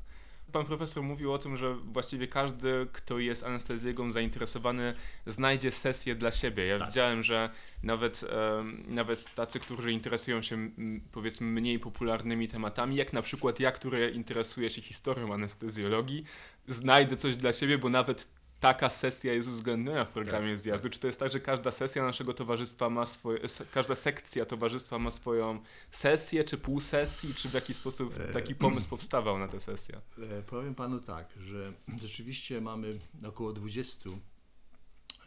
Pan 0.52 0.66
profesor 0.66 1.02
mówił 1.02 1.32
o 1.32 1.38
tym, 1.38 1.56
że 1.56 1.74
właściwie 1.74 2.28
każdy, 2.28 2.86
kto 2.92 3.18
jest 3.18 3.44
anestezjologą 3.44 4.10
zainteresowany, 4.10 4.94
znajdzie 5.26 5.70
sesję 5.70 6.14
dla 6.14 6.30
siebie. 6.30 6.66
Ja 6.66 6.78
Tak. 6.78 6.88
widziałem, 6.88 7.22
że 7.22 7.50
nawet, 7.82 8.24
em, 8.58 8.84
nawet 8.88 9.34
tacy, 9.34 9.60
którzy 9.60 9.92
interesują 9.92 10.42
się 10.42 10.56
m, 10.56 11.00
powiedzmy 11.12 11.46
mniej 11.46 11.78
popularnymi 11.78 12.48
tematami, 12.48 12.96
jak 12.96 13.12
na 13.12 13.22
przykład 13.22 13.60
ja, 13.60 13.72
który 13.72 14.10
interesuje 14.10 14.70
się 14.70 14.82
historią 14.82 15.34
anestezjologii, 15.34 16.24
znajdę 16.66 17.16
coś 17.16 17.36
dla 17.36 17.52
siebie, 17.52 17.78
bo 17.78 17.88
nawet 17.88 18.28
taka 18.60 18.90
sesja 18.90 19.32
jest 19.34 19.48
uwzględniona 19.48 20.04
w 20.04 20.10
programie 20.10 20.50
Tak, 20.52 20.58
zjazdu. 20.58 20.90
Czy 20.90 20.98
to 20.98 21.06
jest 21.06 21.20
tak, 21.20 21.32
że 21.32 21.40
każda 21.40 21.70
sesja 21.70 22.04
naszego 22.04 22.34
towarzystwa 22.34 22.90
ma 22.90 23.06
swoje, 23.06 23.40
każda 23.72 23.94
sekcja 23.94 24.46
towarzystwa 24.46 24.98
ma 24.98 25.10
swoją 25.10 25.62
sesję, 25.90 26.44
czy 26.44 26.58
pół 26.58 26.80
sesji, 26.80 27.34
czy 27.34 27.48
w 27.48 27.54
jaki 27.54 27.74
sposób 27.74 28.20
E, 28.20 28.32
taki 28.32 28.54
pomysł 28.54 28.88
powstawał 28.88 29.38
na 29.38 29.48
tę 29.48 29.60
sesję? 29.60 30.00
E, 30.18 30.42
Powiem 30.42 30.74
Panu 30.74 31.00
tak, 31.00 31.28
że 31.40 31.72
rzeczywiście 32.02 32.60
mamy 32.60 32.98
około 33.26 33.52
20 33.52 34.10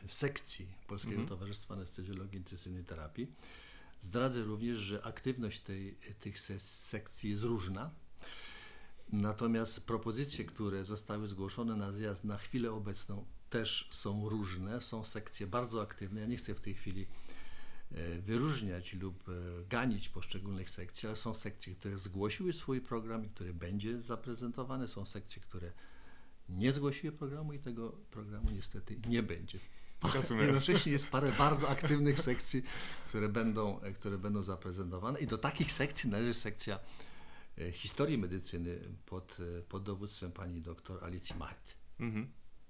sekcji 0.08 0.68
Polskiego 0.88 1.22
Mhm. 1.22 1.30
Towarzystwa 1.30 1.74
Anestezjologii 1.74 2.38
Intensywnej 2.38 2.84
Terapii. 2.84 3.28
Zdradzę 4.00 4.44
również, 4.44 4.78
że 4.78 5.06
aktywność 5.06 5.60
tej, 5.60 5.96
tych 6.20 6.40
sekcji 6.60 7.30
jest 7.30 7.44
różna. 7.44 7.92
Natomiast 9.13 9.82
propozycje, 9.82 10.46
które 10.46 10.86
zostały 10.86 11.27
zgłoszone 11.27 11.75
na 11.75 11.91
zjazd 11.91 12.24
na 12.24 12.38
chwilę 12.38 12.72
obecną 12.72 13.25
też 13.50 13.88
są 13.91 14.29
różne. 14.29 14.82
Są 14.82 15.03
sekcje 15.03 15.48
bardzo 15.48 15.82
aktywne. 15.82 16.22
Ja 16.22 16.27
nie 16.27 16.38
chcę 16.38 16.55
w 16.55 16.62
tej 16.62 16.74
chwili 16.74 17.08
e, 17.91 18.20
wyróżniać 18.20 18.93
lub 18.93 19.29
e, 19.29 19.32
ganić 19.70 20.10
poszczególnych 20.10 20.70
sekcji, 20.70 21.08
ale 21.08 21.15
są 21.15 21.34
sekcje, 21.34 21.75
które 21.75 21.98
zgłosiły 21.98 22.53
swój 22.53 22.82
program 22.82 23.25
i 23.25 23.29
które 23.29 23.53
będzie 23.53 24.01
zaprezentowane. 24.01 24.88
Są 24.88 25.05
sekcje, 25.05 25.41
które 25.41 25.72
nie 26.50 26.74
zgłosiły 26.74 27.13
programu 27.13 27.53
i 27.53 27.60
tego 27.60 27.89
programu 28.12 28.50
niestety 28.51 29.00
nie 29.08 29.24
będzie. 29.24 29.60
Jednocześnie 30.46 30.91
jest 30.91 31.08
parę 31.08 31.32
bardzo 31.38 31.70
aktywnych 31.70 32.20
sekcji, 32.20 32.63
które 33.08 33.29
będą, 33.29 33.82
e, 33.82 33.91
które 33.91 34.17
będą 34.17 34.41
zaprezentowane 34.41 35.20
i 35.20 35.27
do 35.27 35.38
takich 35.38 35.72
sekcji 35.72 36.10
należy 36.10 36.34
sekcja 36.34 36.79
historii 37.72 38.17
medycyny 38.17 38.79
pod, 39.05 39.38
pod 39.69 39.83
dowództwem 39.83 40.31
pani 40.31 40.62
doktor 40.62 41.03
Alicji 41.03 41.36
Machet. 41.36 41.77
Mhm. 42.00 42.27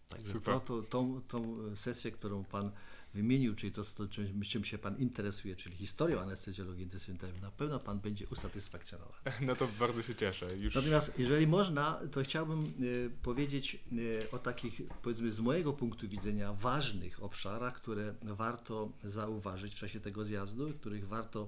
Także 0.10 0.32
Super. 0.32 0.54
to, 0.54 0.60
to, 0.60 0.82
tą, 0.82 1.22
tą 1.22 1.58
sesję, 1.76 2.12
którą 2.12 2.44
Pan 2.44 2.72
wymienił, 3.14 3.56
czyli 3.56 3.72
to, 3.72 3.84
to 3.84 4.08
czym, 4.08 4.42
czym 4.42 4.66
się 4.66 4.78
Pan 4.78 4.98
interesuje, 4.98 5.56
czyli 5.56 5.76
historią 5.76 6.20
anestezjologii 6.20 6.84
intensywnej, 6.84 7.32
na 7.42 7.52
pewno 7.52 7.80
Pan 7.80 8.00
będzie 8.00 8.28
usatysfakcjonowany. 8.28 9.18
No 9.42 9.56
to 9.56 9.68
bardzo 9.80 10.02
się 10.02 10.16
cieszę. 10.16 10.58
Już... 10.58 10.76
Natomiast 10.76 11.20
jeżeli 11.20 11.48
można, 11.48 12.00
to 12.12 12.24
chciałbym 12.24 12.74
y, 12.82 13.12
powiedzieć 13.22 13.80
y, 13.92 14.32
o 14.32 14.40
takich, 14.40 14.82
powiedzmy 15.02 15.32
z 15.32 15.40
mojego 15.40 15.74
punktu 15.74 16.10
widzenia, 16.10 16.54
ważnych 16.54 17.24
obszarach, 17.24 17.74
które 17.74 18.16
warto 18.22 18.92
zauważyć 19.04 19.76
w 19.76 19.78
czasie 19.78 20.00
tego 20.00 20.26
zjazdu, 20.26 20.74
których 20.74 21.08
warto 21.08 21.48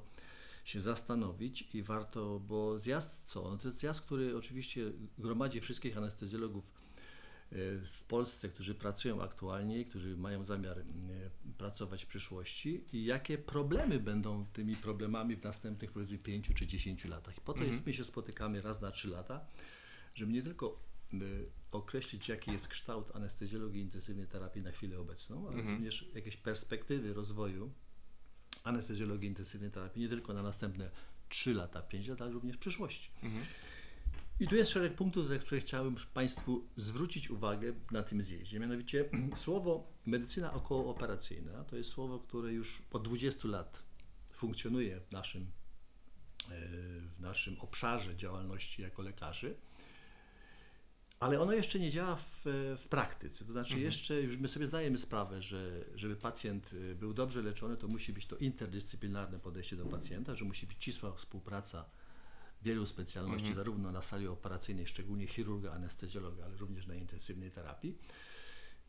się 0.65 0.79
zastanowić 0.81 1.75
i 1.75 1.83
warto, 1.83 2.39
bo 2.39 2.79
zjazd 2.79 3.23
co? 3.23 3.57
To 3.57 3.67
jest 3.67 3.79
zjazd, 3.79 4.01
który 4.01 4.37
oczywiście 4.37 4.91
gromadzi 5.17 5.61
wszystkich 5.61 5.97
anestezjologów 5.97 6.73
w 7.85 8.03
Polsce, 8.07 8.49
którzy 8.49 8.75
pracują 8.75 9.21
aktualnie 9.21 9.85
którzy 9.85 10.17
mają 10.17 10.43
zamiar 10.43 10.83
pracować 11.57 12.03
w 12.03 12.07
przyszłości 12.07 12.85
i 12.93 13.05
jakie 13.05 13.37
problemy 13.37 13.99
będą 13.99 14.45
tymi 14.45 14.75
problemami 14.75 15.35
w 15.35 15.43
następnych 15.43 15.91
powiedzmy 15.91 16.17
5 16.17 16.49
czy 16.55 16.67
10 16.67 17.05
latach. 17.05 17.35
Po 17.35 17.53
to 17.53 17.59
mhm. 17.59 17.71
jest, 17.71 17.85
my 17.85 17.93
się 17.93 18.03
spotykamy 18.03 18.61
raz 18.61 18.81
na 18.81 18.91
3 18.91 19.07
lata, 19.07 19.45
żeby 20.15 20.33
nie 20.33 20.43
tylko 20.43 20.79
określić, 21.71 22.29
jaki 22.29 22.51
jest 22.51 22.67
kształt 22.67 23.11
anestezjologii 23.15 23.81
intensywnej 23.81 24.27
terapii 24.27 24.61
na 24.61 24.71
chwilę 24.71 24.99
obecną, 24.99 25.47
ale 25.47 25.57
mhm. 25.57 25.75
również 25.75 26.09
jakieś 26.15 26.37
perspektywy 26.37 27.13
rozwoju 27.13 27.73
anestezjologii 28.65 29.29
intensywnej 29.29 29.71
terapii 29.71 30.01
nie 30.01 30.09
tylko 30.09 30.33
na 30.33 30.43
następne 30.43 30.91
3 31.29 31.53
lata, 31.53 31.81
5 31.81 32.07
lat, 32.07 32.21
ale 32.21 32.31
również 32.31 32.55
w 32.55 32.59
przyszłości. 32.59 33.11
Mhm. 33.23 33.45
I 34.39 34.47
tu 34.47 34.55
jest 34.55 34.71
szereg 34.71 34.93
punktów, 34.93 35.29
na 35.29 35.37
które 35.37 35.61
chciałbym 35.61 35.95
Państwu 36.13 36.67
zwrócić 36.77 37.29
uwagę 37.29 37.73
na 37.91 38.03
tym 38.03 38.21
zjeździe. 38.21 38.59
Mianowicie 38.59 39.09
słowo 39.45 39.87
medycyna 40.05 40.53
okołooperacyjna 40.53 41.63
to 41.63 41.77
jest 41.77 41.89
słowo, 41.89 42.19
które 42.19 42.53
już 42.53 42.81
od 42.91 43.03
20 43.03 43.47
lat 43.47 43.83
funkcjonuje 44.33 44.99
w 44.99 45.11
naszym, 45.11 45.41
e, 45.41 46.59
w 47.17 47.19
naszym 47.19 47.59
obszarze 47.59 48.15
działalności 48.15 48.81
jako 48.81 49.01
lekarzy. 49.01 49.55
Ale 51.19 51.41
ono 51.41 51.53
jeszcze 51.53 51.79
nie 51.79 51.91
działa 51.91 52.15
w, 52.15 52.41
w 52.77 52.87
praktyce. 52.89 53.45
To 53.45 53.51
znaczy, 53.51 53.73
mhm. 53.73 53.83
jeszcze 53.83 54.21
już 54.21 54.37
my 54.37 54.47
sobie 54.47 54.67
zdajemy 54.67 54.97
sprawę, 54.97 55.41
że 55.41 55.85
żeby 55.95 56.15
pacjent 56.15 56.71
e, 56.91 56.95
był 56.95 57.13
dobrze 57.13 57.41
leczony, 57.41 57.77
to 57.77 57.87
musi 57.87 58.13
być 58.13 58.25
to 58.25 58.37
interdyscyplinarne 58.37 59.39
podejście 59.39 59.75
do 59.75 59.85
pacjenta, 59.85 60.35
że 60.35 60.45
musi 60.45 60.67
być 60.67 60.77
ścisła 60.77 61.13
współpraca 61.13 61.85
wielu 62.61 62.85
specjalności, 62.85 63.47
mhm. 63.47 63.55
zarówno 63.55 63.91
na 63.91 64.01
sali 64.01 64.27
operacyjnej, 64.27 64.87
szczególnie 64.87 65.27
chirurga, 65.27 65.71
anestezjologa, 65.71 66.45
ale 66.45 66.57
również 66.57 66.87
na 66.87 66.95
intensywnej 66.95 67.51
terapii. 67.51 67.97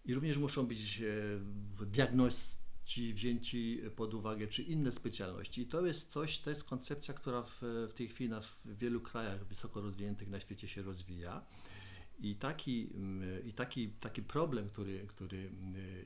I 0.05 0.15
również 0.15 0.39
muszą 0.39 0.67
być 0.67 1.01
e, 1.01 1.85
diagności 1.87 3.15
wzięci 3.15 3.83
pod 3.97 4.15
uwagę, 4.15 4.47
czy 4.47 4.63
inne 4.63 4.93
specjalności. 4.93 5.63
I 5.63 5.67
to 5.67 5.87
jest 5.87 6.11
coś, 6.11 6.39
to 6.39 6.51
jest 6.51 6.65
koncepcja, 6.65 7.15
która 7.15 7.43
w, 7.43 7.63
w 7.89 7.93
tej 7.95 8.09
chwili 8.09 8.31
na, 8.31 8.41
w 8.41 8.61
wielu 8.67 9.01
krajach 9.01 9.47
wysoko 9.47 9.81
rozwiniętych 9.81 10.29
na 10.29 10.41
świecie 10.41 10.69
się 10.69 10.83
rozwija. 10.83 11.45
I 12.19 12.35
taki, 12.35 12.89
i 13.45 13.53
taki, 13.53 13.89
taki 13.89 14.23
problem, 14.23 14.69
który, 14.69 15.07
który 15.07 15.51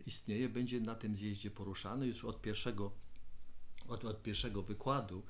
istnieje, 0.06 0.48
będzie 0.48 0.80
na 0.80 0.94
tym 0.94 1.16
zjeździe 1.16 1.50
poruszany 1.50 2.06
już 2.06 2.24
od 2.24 2.42
pierwszego, 2.42 2.92
od, 3.88 4.04
od 4.04 4.22
pierwszego 4.22 4.62
wykładu 4.62 5.22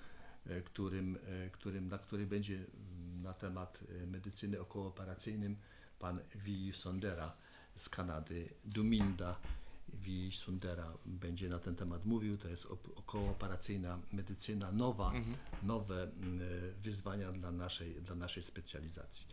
E, 0.47 0.61
którym, 0.61 1.19
e, 1.27 1.51
którym, 1.51 1.89
na 1.89 1.99
który 1.99 2.27
będzie 2.27 2.55
mm, 2.55 3.23
na 3.23 3.35
temat 3.35 3.85
e, 4.03 4.07
medycyny 4.07 4.61
okołooperacyjnym 4.61 5.57
pan 5.99 6.21
V. 6.35 6.73
Sondera 6.73 7.37
z 7.75 7.89
Kanady, 7.89 8.49
Duminda 8.65 9.41
V. 9.89 10.09
Sondera 10.33 10.93
będzie 11.07 11.49
na 11.49 11.59
ten 11.59 11.77
temat 11.77 12.05
mówił. 12.05 12.37
To 12.37 12.49
jest 12.49 12.67
okołooperacyjna 12.97 13.99
medycyna, 14.13 14.73
nowa, 14.73 15.13
mhm. 15.13 15.37
nowe 15.63 16.03
mm, 16.03 16.41
wyzwania 16.83 17.33
dla 17.33 17.53
naszej, 17.53 17.95
dla 17.95 18.15
naszej 18.15 18.43
specjalizacji. 18.43 19.27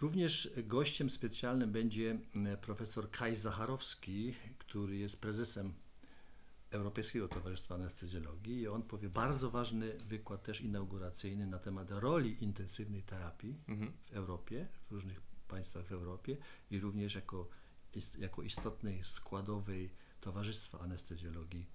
Również 0.00 0.50
gościem 0.64 1.10
specjalnym 1.10 1.72
będzie 1.72 2.18
profesor 2.60 3.10
Kaj 3.10 3.36
Zacharowski, 3.36 4.34
który 4.58 4.96
jest 4.96 5.20
prezesem 5.20 5.74
Europejskiego 6.70 7.28
Towarzystwa 7.28 7.74
Anestezjologii 7.74 8.60
i 8.60 8.68
on 8.68 8.82
powie 8.82 9.08
bardzo 9.08 9.50
ważny 9.50 9.98
wykład 9.98 10.42
też 10.42 10.60
inauguracyjny 10.60 11.46
na 11.46 11.58
temat 11.58 11.90
roli 11.90 12.44
intensywnej 12.44 13.02
terapii 13.02 13.60
mhm. 13.68 13.92
w 14.06 14.12
Europie, 14.12 14.68
w 14.88 14.92
różnych 14.92 15.20
państwach 15.48 15.86
w 15.86 15.92
Europie 15.92 16.36
i 16.70 16.80
również 16.80 17.14
jako, 17.14 17.48
jako 18.18 18.42
istotnej 18.42 19.04
składowej 19.04 19.90
Towarzystwa 20.20 20.78
Anestezjologii 20.78 21.66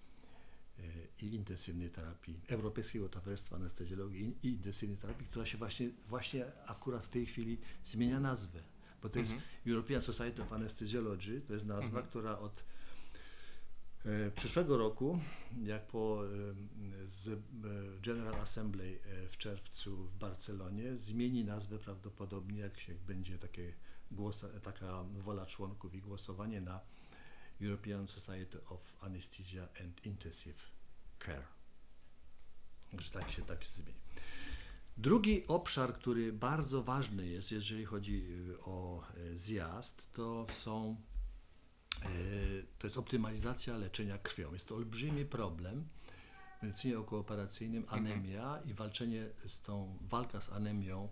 i 1.22 1.36
intensywnej 1.36 1.90
terapii, 1.90 2.40
Europejskiego 2.50 3.10
Towarzystwa 3.10 3.56
Anestezjologii 3.56 4.38
i 4.44 4.48
intensywnej 4.48 4.98
terapii, 4.98 5.28
która 5.28 5.46
się 5.46 5.58
właśnie, 5.58 5.90
właśnie 6.08 6.46
akurat 6.68 7.06
w 7.06 7.10
tej 7.10 7.26
chwili 7.26 7.58
zmienia 7.86 8.20
nazwę, 8.20 8.60
bo 9.02 9.10
to 9.10 9.20
jest 9.20 9.34
mhm. 9.34 9.50
European 9.68 10.02
Society 10.02 10.42
of 10.42 10.54
Anesthesiology, 10.54 11.42
to 11.42 11.54
jest 11.54 11.66
nazwa, 11.66 11.88
mhm. 11.88 12.06
która 12.06 12.40
od 12.40 12.64
E, 14.06 14.32
przyszłego 14.32 14.78
roku, 14.78 15.20
jak 15.64 15.88
po 15.88 16.24
e, 16.26 17.08
z 17.08 17.28
e, 17.28 17.38
General 18.02 18.36
Assembly 18.36 19.00
w 19.30 19.38
czerwcu 19.38 19.96
w 19.98 20.18
Barcelonie, 20.18 20.98
zmieni 20.98 21.46
nazwę 21.46 21.80
prawdopodobnie, 21.80 22.60
jak 22.60 22.80
się 22.80 22.96
będzie 22.96 23.38
takie 23.38 23.74
głos, 24.12 24.46
taka 24.62 25.04
wola 25.04 25.46
członków 25.46 25.96
i 25.96 26.02
głosowanie 26.02 26.62
na 26.62 26.80
European 27.62 28.08
Society 28.08 28.58
of 28.70 28.96
Anesthesia 29.02 29.68
and 29.84 30.06
Intensive 30.06 30.72
Care. 31.20 31.48
Że 32.98 33.12
tak 33.12 33.32
się 33.32 33.42
tak 33.42 33.66
zmieni. 33.66 34.00
Drugi 34.98 35.48
obszar, 35.48 35.94
który 35.94 36.34
bardzo 36.34 36.84
ważny 36.84 37.28
jest, 37.28 37.52
jeżeli 37.52 37.86
chodzi 37.86 38.26
o 38.62 39.04
zjazd, 39.36 40.12
to 40.12 40.46
są 40.52 40.98
E, 42.02 42.08
to 42.80 42.88
jest 42.88 42.98
optymalizacja 42.98 43.78
leczenia 43.78 44.18
krwią. 44.18 44.54
Jest 44.54 44.68
to 44.68 44.76
olbrzymi 44.76 45.26
problem 45.26 45.88
w 46.60 46.64
medycynie 46.64 47.00
okooperacyjnym, 47.00 47.84
mhm. 47.84 48.06
anemia 48.06 48.60
i 48.66 48.74
walczenie 48.74 49.30
z 49.46 49.62
tą, 49.62 49.98
walka 50.02 50.42
z 50.42 50.50
anemią 50.50 51.10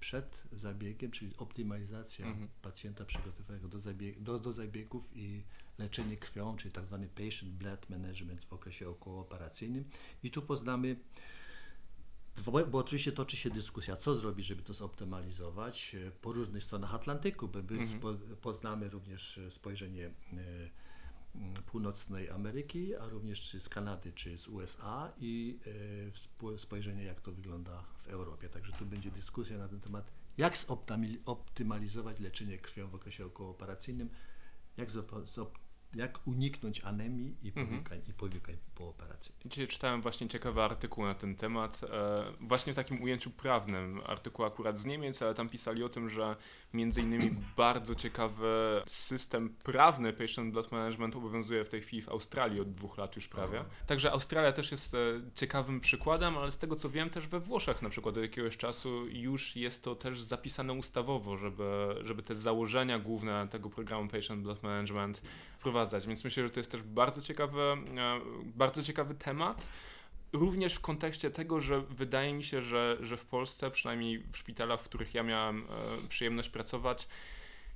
przed 0.00 0.44
zabiegiem, 0.52 1.10
czyli 1.10 1.32
optymalizacja 1.38 2.26
mhm. 2.26 2.48
pacjenta 2.62 3.04
przygotowanego 3.04 3.68
do, 3.68 3.78
zabieg, 3.78 4.20
do, 4.20 4.38
do 4.38 4.52
zabiegów 4.52 5.10
i 5.14 5.44
leczenie 5.78 6.16
krwią, 6.16 6.56
czyli 6.56 6.72
tak 6.72 6.86
zwany 6.86 7.08
patient 7.08 7.52
blood 7.52 7.90
management 7.90 8.44
w 8.44 8.52
okresie 8.52 8.88
okooperacyjnym. 8.88 9.84
I 10.22 10.30
tu 10.30 10.42
poznamy 10.42 10.96
bo, 12.44 12.66
bo, 12.66 12.78
oczywiście 12.78 13.12
toczy 13.12 13.36
się 13.36 13.50
dyskusja, 13.50 13.96
co 13.96 14.14
zrobić, 14.14 14.46
żeby 14.46 14.62
to 14.62 14.72
zoptymalizować 14.74 15.94
e, 15.94 16.10
po 16.10 16.32
różnych 16.32 16.64
stronach 16.64 16.94
Atlantyku, 16.94 17.48
by, 17.48 17.62
by 17.62 17.74
mhm. 17.74 18.18
poznamy 18.40 18.88
również 18.88 19.38
e, 19.38 19.50
spojrzenie 19.50 20.06
e, 20.06 20.12
północnej 21.66 22.30
Ameryki, 22.30 22.96
a 22.96 23.08
również 23.08 23.42
czy 23.42 23.60
z 23.60 23.68
Kanady, 23.68 24.12
czy 24.12 24.38
z 24.38 24.48
USA 24.48 25.12
i 25.18 25.58
spojrzenie, 26.56 27.04
jak 27.04 27.20
to 27.20 27.32
wygląda 27.32 27.84
w 27.98 28.08
Europie. 28.08 28.48
Także 28.48 28.72
tu 28.72 28.86
będzie 28.86 29.10
dyskusja 29.10 29.58
na 29.58 29.68
ten 29.68 29.80
temat, 29.80 30.10
jak 30.38 30.58
zoptymalizować 31.24 32.20
leczenie 32.20 32.58
krwią 32.58 32.88
w 32.88 32.94
okresie 32.94 33.26
okołooperacyjnym, 33.26 34.10
jak 34.76 34.90
jak 35.94 36.26
uniknąć 36.26 36.80
anemii 36.80 37.36
i 37.42 37.48
Mhm. 37.48 37.66
powikłań, 37.66 38.00
i 38.08 38.12
powikłań 38.12 38.56
pooperacyjnych. 38.74 39.46
Dzisiaj 39.46 39.66
czytałem 39.66 40.02
właśnie 40.02 40.28
ciekawy 40.28 40.62
artykuł 40.62 41.04
na 41.04 41.14
ten 41.14 41.36
temat, 41.36 41.80
e, 41.84 42.24
właśnie 42.40 42.72
w 42.72 42.76
takim 42.76 43.02
ujęciu 43.02 43.30
prawnym, 43.30 44.00
artykuł 44.06 44.44
akurat 44.44 44.78
z 44.78 44.84
Niemiec, 44.84 45.22
ale 45.22 45.34
tam 45.34 45.48
pisali 45.48 45.84
o 45.84 45.88
tym, 45.88 46.10
że 46.10 46.36
między 46.72 47.00
innymi 47.00 47.30
bardzo 47.56 47.94
ciekawy 47.94 48.82
system 48.86 49.54
prawny 49.64 50.12
Patient 50.12 50.52
Blood 50.52 50.72
Management 50.72 51.16
obowiązuje 51.16 51.64
w 51.64 51.68
tej 51.68 51.82
chwili 51.82 52.02
w 52.02 52.08
Australii 52.08 52.60
od 52.60 52.74
dwóch 52.74 52.98
lat 52.98 53.16
już 53.16 53.28
prawie. 53.28 53.58
Aha. 53.60 53.68
Także 53.86 54.12
Australia 54.12 54.52
też 54.52 54.70
jest 54.70 54.94
e, 54.94 54.98
ciekawym 55.34 55.80
przykładem, 55.80 56.38
ale 56.38 56.50
z 56.50 56.58
tego 56.58 56.76
co 56.76 56.90
wiem 56.90 57.10
też 57.10 57.26
we 57.26 57.40
Włoszech 57.40 57.82
na 57.82 57.88
przykład 57.88 58.16
od 58.16 58.22
jakiegoś 58.22 58.56
czasu 58.56 59.06
już 59.06 59.56
jest 59.56 59.84
to 59.84 59.94
też 59.96 60.22
zapisane 60.22 60.72
ustawowo, 60.72 61.36
żeby, 61.36 61.94
żeby 62.00 62.22
te 62.22 62.36
założenia 62.36 62.98
główne 62.98 63.48
tego 63.48 63.70
programu 63.70 64.08
Patient 64.08 64.42
Blood 64.42 64.62
Management 64.62 65.22
wprowadzać, 65.58 66.06
więc 66.06 66.24
myślę, 66.24 66.42
że 66.42 66.50
to 66.50 66.60
jest 66.60 66.70
też 66.70 66.82
bardzo 66.82 67.22
ciekawy, 67.22 67.60
e, 67.62 67.76
bardzo 68.44 68.82
ciekawy 68.82 69.14
temat. 69.14 69.68
Również 70.32 70.74
w 70.74 70.80
kontekście 70.80 71.30
tego, 71.30 71.60
że 71.60 71.80
wydaje 71.80 72.34
mi 72.34 72.44
się, 72.44 72.62
że, 72.62 72.96
że 73.00 73.16
w 73.16 73.24
Polsce, 73.24 73.70
przynajmniej 73.70 74.18
w 74.32 74.36
szpitalach, 74.36 74.80
w 74.80 74.84
których 74.84 75.14
ja 75.14 75.22
miałem 75.22 75.58
e, 75.58 76.08
przyjemność 76.08 76.48
pracować, 76.48 77.08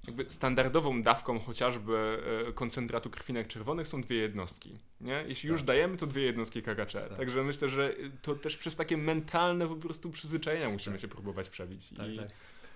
jakby 0.07 0.27
standardową 0.31 1.03
dawką 1.03 1.39
chociażby 1.41 2.23
e, 2.49 2.53
koncentratu 2.53 3.11
krwinek 3.11 3.47
czerwonych 3.49 3.89
są 3.89 4.03
dwie 4.03 4.17
jednostki. 4.17 4.75
Nie? 5.01 5.25
Jeśli 5.29 5.49
już 5.49 5.61
Tak. 5.61 5.67
dajemy, 5.67 5.97
to 5.97 6.07
dwie 6.07 6.23
jednostki 6.23 6.63
KKC. 6.63 6.93
Tak. 7.09 7.17
Także 7.17 7.43
myślę, 7.43 7.69
że 7.69 7.95
to 8.23 8.35
też 8.35 8.57
przez 8.57 8.77
takie 8.77 8.97
mentalne 8.97 9.69
po 9.69 9.77
prostu 9.77 10.11
przyzwyczajenia 10.11 10.71
musimy 10.71 10.97
Tak. 10.97 11.01
się 11.03 11.09
próbować 11.09 11.49
przebić. 11.49 11.89
Tak, 11.97 12.09
I 12.09 12.17
tak. 12.17 12.29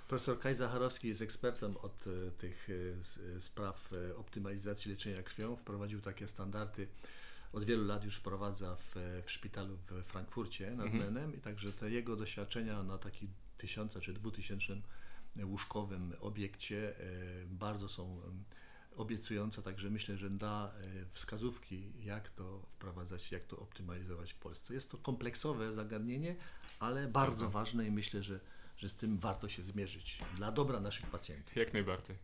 Profesor 0.09 0.39
Kaj 0.39 0.55
Zacharowski 0.55 1.09
jest 1.09 1.23
ekspertem 1.23 1.77
od 1.77 2.05
e, 2.07 2.31
tych 2.31 2.69
e, 2.71 3.37
e, 3.37 3.41
spraw 3.41 3.91
optymalizacji 4.17 4.91
leczenia 4.91 5.23
krwią. 5.23 5.57
Wprowadził 5.57 6.01
takie 6.01 6.29
standardy. 6.29 6.89
Od 7.53 7.65
wielu 7.65 7.85
lat 7.85 8.05
już 8.05 8.17
wprowadza 8.17 8.77
w, 8.77 8.95
w 9.25 9.31
szpitalu 9.31 9.77
w 9.77 10.05
Frankfurcie 10.05 10.71
nad 10.71 10.87
Mhm. 10.87 11.05
Menem 11.05 11.35
i 11.35 11.41
także 11.41 11.73
te 11.73 11.91
jego 11.91 12.17
doświadczenia 12.17 12.83
na 12.83 12.99
takim 12.99 13.29
tysiąca 13.59 14.01
czy 14.01 14.13
dwutysięcznym 14.13 14.83
łóżkowym 15.45 16.13
obiekcie 16.21 16.95
bardzo 17.47 17.89
są 17.89 18.21
obiecujące, 18.97 19.63
także 19.63 19.91
myślę, 19.91 20.17
że 20.17 20.31
da 20.31 20.73
wskazówki, 21.11 21.93
jak 22.01 22.31
to 22.31 22.63
wprowadzać, 22.69 23.33
jak 23.33 23.47
to 23.47 23.59
optymalizować 23.59 24.33
w 24.33 24.39
Polsce. 24.39 24.75
Jest 24.75 24.91
to 24.91 24.99
kompleksowe 24.99 25.73
zagadnienie, 25.73 26.37
ale 26.81 27.09
bardzo 27.09 27.51
ważne 27.51 27.87
i 27.87 27.91
myślę, 27.91 28.23
że, 28.23 28.41
że 28.77 28.89
z 28.89 28.97
tym 28.97 29.19
warto 29.19 29.49
się 29.49 29.63
zmierzyć 29.63 30.19
dla 30.37 30.53
dobra 30.53 30.81
naszych 30.81 31.07
pacjentów. 31.07 31.57
jak 31.57 31.73
najbardziej. 31.73 32.17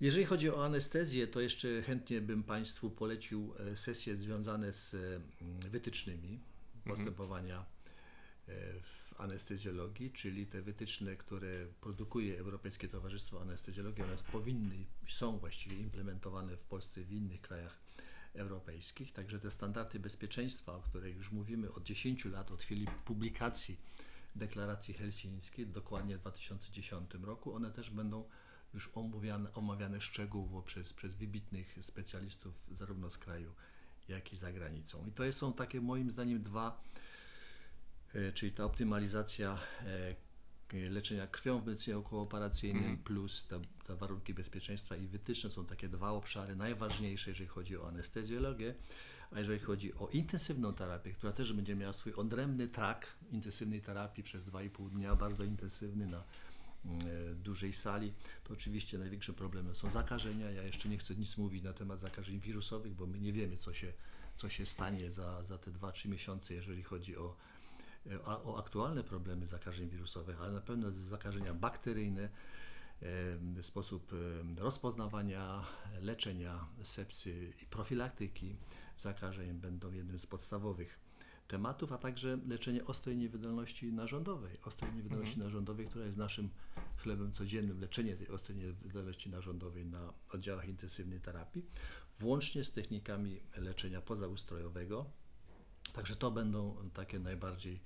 Jeżeli 0.00 0.24
chodzi 0.24 0.50
o 0.50 0.64
anestezję, 0.64 1.26
to 1.26 1.40
jeszcze 1.40 1.82
chętnie 1.82 2.20
bym 2.20 2.42
Państwu 2.42 2.90
polecił 2.90 3.54
e, 3.58 3.76
sesje 3.76 4.16
związane 4.16 4.72
z 4.72 4.94
e, 4.94 4.98
mm, 4.98 5.60
wytycznymi 5.60 6.40
postępowania 6.84 7.58
e, 7.58 7.64
w 8.80 9.14
anestezjologii, 9.18 10.10
czyli 10.10 10.46
te 10.46 10.62
wytyczne, 10.62 11.16
które 11.16 11.66
produkuje 11.80 12.38
Europejskie 12.38 12.88
Towarzystwo 12.88 13.40
Anestezjologii, 13.40 14.04
one 14.04 14.16
powinny, 14.32 14.86
są 15.08 15.38
właściwie 15.38 15.76
implementowane 15.76 16.56
w 16.56 16.64
Polsce 16.64 17.04
w 17.04 17.12
innych 17.12 17.40
krajach 17.40 17.78
europejskich. 18.34 19.12
Także 19.12 19.40
te 19.40 19.50
standardy 19.50 19.98
bezpieczeństwa, 19.98 20.74
o 20.74 20.80
których 20.80 21.16
już 21.16 21.32
mówimy 21.32 21.72
od 21.72 21.82
10 21.82 22.24
lat, 22.24 22.50
od 22.50 22.62
chwili 22.62 22.86
publikacji 23.04 23.76
deklaracji 24.36 24.94
helsińskiej, 24.94 25.66
dokładnie 25.66 26.16
w 26.16 26.20
2010 26.20 27.14
roku, 27.22 27.54
one 27.54 27.70
też 27.70 27.90
będą 27.90 28.24
już 28.74 28.90
omówiane, 28.94 29.52
omawiane 29.52 30.00
szczegółowo 30.00 30.62
przez, 30.62 30.92
przez 30.92 31.14
wybitnych 31.14 31.78
specjalistów 31.82 32.66
zarówno 32.72 33.10
z 33.10 33.18
kraju, 33.18 33.54
jak 34.08 34.32
i 34.32 34.36
za 34.36 34.52
granicą. 34.52 35.06
I 35.06 35.12
to 35.12 35.32
są 35.32 35.52
takie 35.52 35.80
moim 35.80 36.10
zdaniem 36.10 36.42
dwa, 36.42 36.82
e, 38.14 38.32
czyli 38.32 38.52
ta 38.52 38.64
optymalizacja 38.64 39.58
e, 39.86 40.14
leczenia 40.90 41.26
krwią 41.26 41.60
w 41.60 41.66
medycynie 41.66 41.96
okołooperacyjnym 41.96 42.82
Mhm. 42.82 42.98
plus 43.02 43.46
te, 43.46 43.60
te 43.84 43.96
warunki 43.96 44.34
bezpieczeństwa 44.34 44.96
i 44.96 45.06
wytyczne 45.06 45.50
są 45.50 45.66
takie 45.66 45.88
dwa 45.88 46.10
obszary 46.10 46.56
najważniejsze, 46.56 47.30
jeżeli 47.30 47.48
chodzi 47.48 47.76
o 47.76 47.88
anestezjologię, 47.88 48.74
a 49.32 49.38
jeżeli 49.38 49.58
chodzi 49.58 49.94
o 49.94 50.08
intensywną 50.08 50.74
terapię, 50.74 51.12
która 51.12 51.32
też 51.32 51.52
będzie 51.52 51.76
miała 51.76 51.92
swój 51.92 52.14
odrębny 52.14 52.68
trak 52.68 53.06
intensywnej 53.32 53.80
terapii 53.80 54.24
przez 54.24 54.44
2,5 54.44 54.90
dnia, 54.90 55.16
bardzo 55.16 55.44
intensywny 55.44 56.06
na 56.06 56.22
mm, 56.84 57.00
e, 57.00 57.34
dużej 57.34 57.72
sali, 57.72 58.12
to 58.44 58.52
oczywiście 58.52 58.98
największym 58.98 59.34
problemem 59.34 59.74
są 59.74 59.90
zakażenia. 59.90 60.50
Ja 60.50 60.62
jeszcze 60.62 60.88
nie 60.88 60.98
chcę 60.98 61.14
nic 61.14 61.36
mówić 61.36 61.64
na 61.64 61.72
temat 61.72 62.00
zakażeń 62.00 62.40
wirusowych, 62.40 62.94
bo 62.94 63.06
my 63.06 63.20
nie 63.20 63.32
wiemy, 63.32 63.56
co 63.56 63.74
się, 63.74 63.92
co 64.36 64.48
się 64.48 64.66
stanie 64.66 65.10
za, 65.10 65.42
za 65.42 65.58
te 65.58 65.70
2-3 65.70 66.08
miesiące, 66.08 66.54
jeżeli 66.54 66.82
chodzi 66.82 67.16
o, 67.16 67.36
e, 68.10 68.24
o, 68.24 68.58
aktualne 68.58 69.04
problemy 69.04 69.46
zakażeń 69.46 69.88
wirusowych, 69.88 70.40
ale 70.40 70.52
na 70.52 70.60
pewno 70.60 70.90
zakażenia 70.90 71.54
bakteryjne, 71.54 72.28
sposób 73.62 74.12
rozpoznawania, 74.58 75.64
leczenia 76.00 76.68
sepsy 76.82 77.52
i 77.62 77.66
profilaktyki 77.66 78.56
zakażeń 78.96 79.52
będą 79.54 79.92
jednym 79.92 80.18
z 80.18 80.26
podstawowych 80.26 81.00
tematów, 81.48 81.92
a 81.92 81.98
także 81.98 82.38
leczenie 82.48 82.84
ostrej 82.84 83.16
niewydolności 83.16 83.92
narządowej. 83.92 84.58
Ostrej 84.64 84.92
niewydolności 84.94 85.34
Mhm. 85.34 85.46
narządowej, 85.48 85.86
która 85.86 86.06
jest 86.06 86.18
naszym 86.18 86.50
chlebem 86.96 87.32
codziennym, 87.32 87.80
leczenie 87.80 88.16
tej 88.16 88.28
ostrej 88.28 88.56
niewydolności 88.58 89.30
narządowej 89.30 89.86
na 89.86 90.12
oddziałach 90.32 90.68
intensywnej 90.68 91.20
terapii, 91.20 91.66
włącznie 92.18 92.64
z 92.64 92.72
technikami 92.72 93.40
leczenia 93.56 94.00
pozaustrojowego. 94.00 95.06
Także 95.92 96.16
to 96.16 96.30
będą 96.30 96.90
takie 96.94 97.18
najbardziej, 97.18 97.80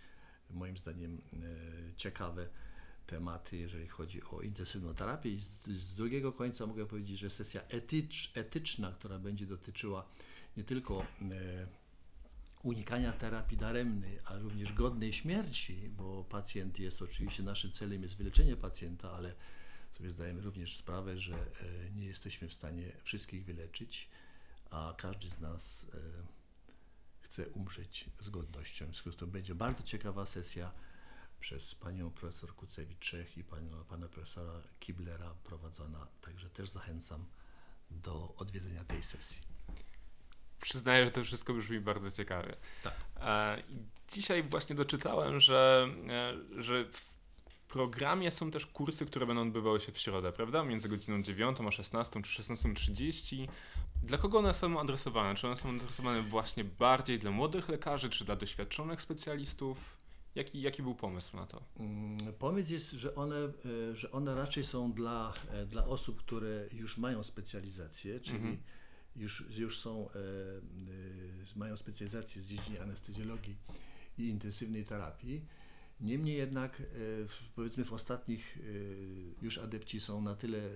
moim 0.51 0.77
zdaniem, 0.77 1.21
e, 1.33 1.97
ciekawe 1.97 2.49
tematy, 3.11 3.57
jeżeli 3.57 3.89
chodzi 3.89 4.23
o 4.23 4.41
intensywną 4.41 4.95
terapię. 4.95 5.31
I 5.31 5.41
z, 5.41 5.51
z 5.67 5.95
drugiego 5.95 6.33
końca 6.33 6.67
mogę 6.67 6.87
powiedzieć, 6.87 7.19
że 7.19 7.31
sesja 7.31 7.63
etycz, 7.63 8.31
etyczna, 8.35 8.93
która 8.93 9.19
będzie 9.19 9.47
dotyczyła 9.47 10.07
nie 10.57 10.65
tylko 10.65 11.01
e, 11.03 11.67
unikania 12.63 13.13
terapii 13.13 13.57
daremnej, 13.57 14.19
a 14.25 14.39
również 14.39 14.73
godnej 14.73 15.13
śmierci, 15.13 15.89
bo 15.89 16.25
pacjent 16.25 16.79
jest 16.79 17.03
oczywiście 17.03 17.43
naszym 17.43 17.73
celem 17.73 18.03
jest 18.03 18.17
wyleczenie 18.17 18.57
pacjenta, 18.57 19.13
ale 19.13 19.35
sobie 19.93 20.11
zdajemy 20.11 20.41
również 20.41 20.77
sprawę, 20.77 21.19
że 21.19 21.35
e, 21.35 21.91
nie 21.97 22.07
jesteśmy 22.07 22.49
w 22.49 22.53
stanie 22.53 22.93
wszystkich 23.03 23.45
wyleczyć, 23.45 24.09
a 24.71 24.95
każdy 24.99 25.29
z 25.29 25.41
nas 25.41 25.87
e, 25.95 25.99
chce 27.21 27.49
umrzeć 27.49 28.11
z 28.21 28.29
godnością. 28.29 28.85
W 28.85 28.89
związku 28.89 29.13
z 29.13 29.17
tym 29.17 29.31
będzie 29.31 29.55
bardzo 29.55 29.83
ciekawa 29.83 30.27
sesja 30.27 30.73
przez 31.41 31.75
panią 31.75 32.11
profesor 32.11 32.55
Kucewicz-Czech 32.55 33.39
i 33.39 33.45
panią, 33.45 33.85
pana 33.85 34.09
profesora 34.09 34.63
Kiblera 34.81 35.35
prowadzona, 35.45 36.07
także 36.21 36.51
też 36.51 36.71
zachęcam 36.71 37.25
do 37.91 38.35
odwiedzenia 38.37 38.85
tej 38.85 39.03
sesji. 39.03 39.43
Przyznaję, 40.61 41.05
że 41.05 41.11
to 41.11 41.25
wszystko 41.25 41.55
brzmi 41.55 41.81
bardzo 41.81 42.11
ciekawie. 42.11 42.57
Tak. 42.83 42.95
E, 43.21 43.63
dzisiaj 44.09 44.43
właśnie 44.43 44.77
doczytałem, 44.77 45.41
że, 45.41 45.89
e, 46.09 46.63
że 46.63 46.85
w 46.85 47.11
programie 47.69 48.31
są 48.31 48.51
też 48.51 48.67
kursy, 48.67 49.07
które 49.07 49.27
będą 49.27 49.43
odbywały 49.43 49.81
się 49.81 49.93
w 49.93 49.99
środę, 49.99 50.33
prawda? 50.33 50.65
Między 50.65 50.89
godziną 50.89 51.23
9 51.23 51.59
a 51.69 51.71
16 51.71 52.23
czy 52.23 52.43
16.30. 52.43 53.49
Dla 54.03 54.19
kogo 54.19 54.39
one 54.39 54.55
są 54.55 54.81
adresowane? 54.81 55.35
Czy 55.35 55.47
one 55.47 55.57
są 55.57 55.71
adresowane 55.71 56.23
właśnie 56.23 56.65
bardziej 56.65 57.19
dla 57.19 57.31
młodych 57.31 57.69
lekarzy, 57.69 58.11
czy 58.11 58.25
dla 58.25 58.37
doświadczonych 58.37 59.01
specjalistów? 59.01 60.00
Jaki, 60.35 60.61
jaki 60.63 60.83
był 60.83 60.95
pomysł 60.95 61.37
na 61.37 61.47
to? 61.47 61.63
Mm, 61.81 62.17
Pomysł 62.39 62.73
jest, 62.73 62.91
że 62.91 63.15
one, 63.15 63.37
e, 63.37 63.97
że 63.97 64.11
one 64.11 64.35
raczej 64.35 64.65
są 64.65 64.93
dla, 64.93 65.33
e, 65.51 65.67
dla 65.67 65.85
osób, 65.87 66.19
które 66.19 66.69
już 66.73 66.99
mają 66.99 67.23
specjalizację, 67.23 68.21
czyli 68.21 68.37
Mhm. 68.37 68.57
już, 69.17 69.45
już 69.59 69.79
są, 69.79 70.09
e, 70.11 70.13
mają 71.57 71.77
specjalizację 71.77 72.43
z 72.43 72.47
dziedziny 72.47 72.81
anestezjologii 72.83 73.57
i 74.19 74.29
intensywnej 74.29 74.85
terapii. 74.85 75.45
Niemniej 76.01 76.37
jednak, 76.37 76.83
powiedzmy, 77.55 77.85
w 77.85 77.93
ostatnich 77.93 78.59
już 79.43 79.59
adepci 79.59 80.01
są 80.01 80.23
na 80.23 80.35
tyle 80.35 80.71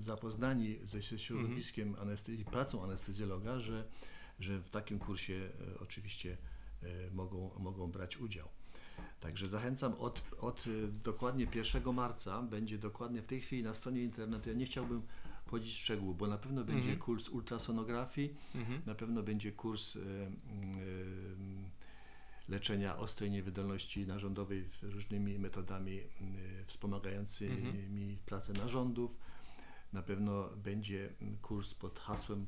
zapoznani 0.00 0.78
ze 0.84 1.02
środowiskiem 1.02 1.96
anestezji, 1.98 2.44
pracą 2.44 2.82
anestezjologa, 2.84 3.60
że, 3.60 3.84
że 4.38 4.58
w 4.60 4.70
takim 4.70 4.98
kursie 4.98 5.50
oczywiście 5.80 6.36
mogą, 7.12 7.50
mogą 7.58 7.90
brać 7.92 8.16
udział. 8.16 8.48
Także 9.20 9.48
zachęcam 9.48 9.94
od, 9.94 10.24
od 10.40 10.66
y, 10.66 10.88
dokładnie 10.88 11.46
1 11.54 11.94
marca 11.94 12.42
będzie 12.42 12.78
dokładnie 12.78 13.22
w 13.22 13.26
tej 13.26 13.40
chwili 13.40 13.62
na 13.62 13.74
stronie 13.74 14.02
internetu. 14.02 14.48
Ja 14.48 14.54
nie 14.54 14.66
chciałbym 14.66 15.02
wchodzić 15.46 15.74
w 15.74 15.78
szczegóły, 15.78 16.14
bo 16.14 16.26
na 16.26 16.38
pewno 16.38 16.64
będzie 16.64 16.78
Mhm. 16.90 16.98
kurs 16.98 17.28
ultrasonografii, 17.28 18.34
Mhm. 18.54 18.82
na 18.86 18.94
pewno 18.94 19.22
będzie 19.22 19.52
kurs 19.52 19.96
y, 19.96 20.00
y, 20.00 20.30
leczenia 22.48 22.96
ostrej 22.98 23.30
niewydolności 23.30 24.06
narządowej 24.06 24.64
różnymi 24.82 25.38
metodami 25.38 25.92
y, 25.98 26.06
wspomagającymi 26.66 28.18
pracę 28.26 28.52
narządów. 28.52 29.16
Na 29.92 30.02
pewno 30.02 30.48
będzie 30.56 31.14
kurs 31.42 31.74
pod 31.74 31.98
hasłem 31.98 32.46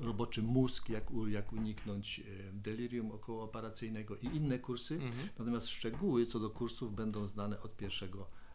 roboczy 0.00 0.42
mózg, 0.42 0.88
jak, 0.88 1.10
jak 1.26 1.52
uniknąć 1.52 2.22
delirium 2.52 3.12
okołooperacyjnego 3.12 4.16
i 4.16 4.26
inne 4.26 4.58
kursy. 4.58 4.94
Mhm. 4.94 5.28
Natomiast 5.38 5.68
szczegóły 5.68 6.26
co 6.26 6.40
do 6.40 6.50
kursów 6.50 6.94
będą 6.94 7.26
znane 7.26 7.60
od 7.60 7.82
1 7.82 8.10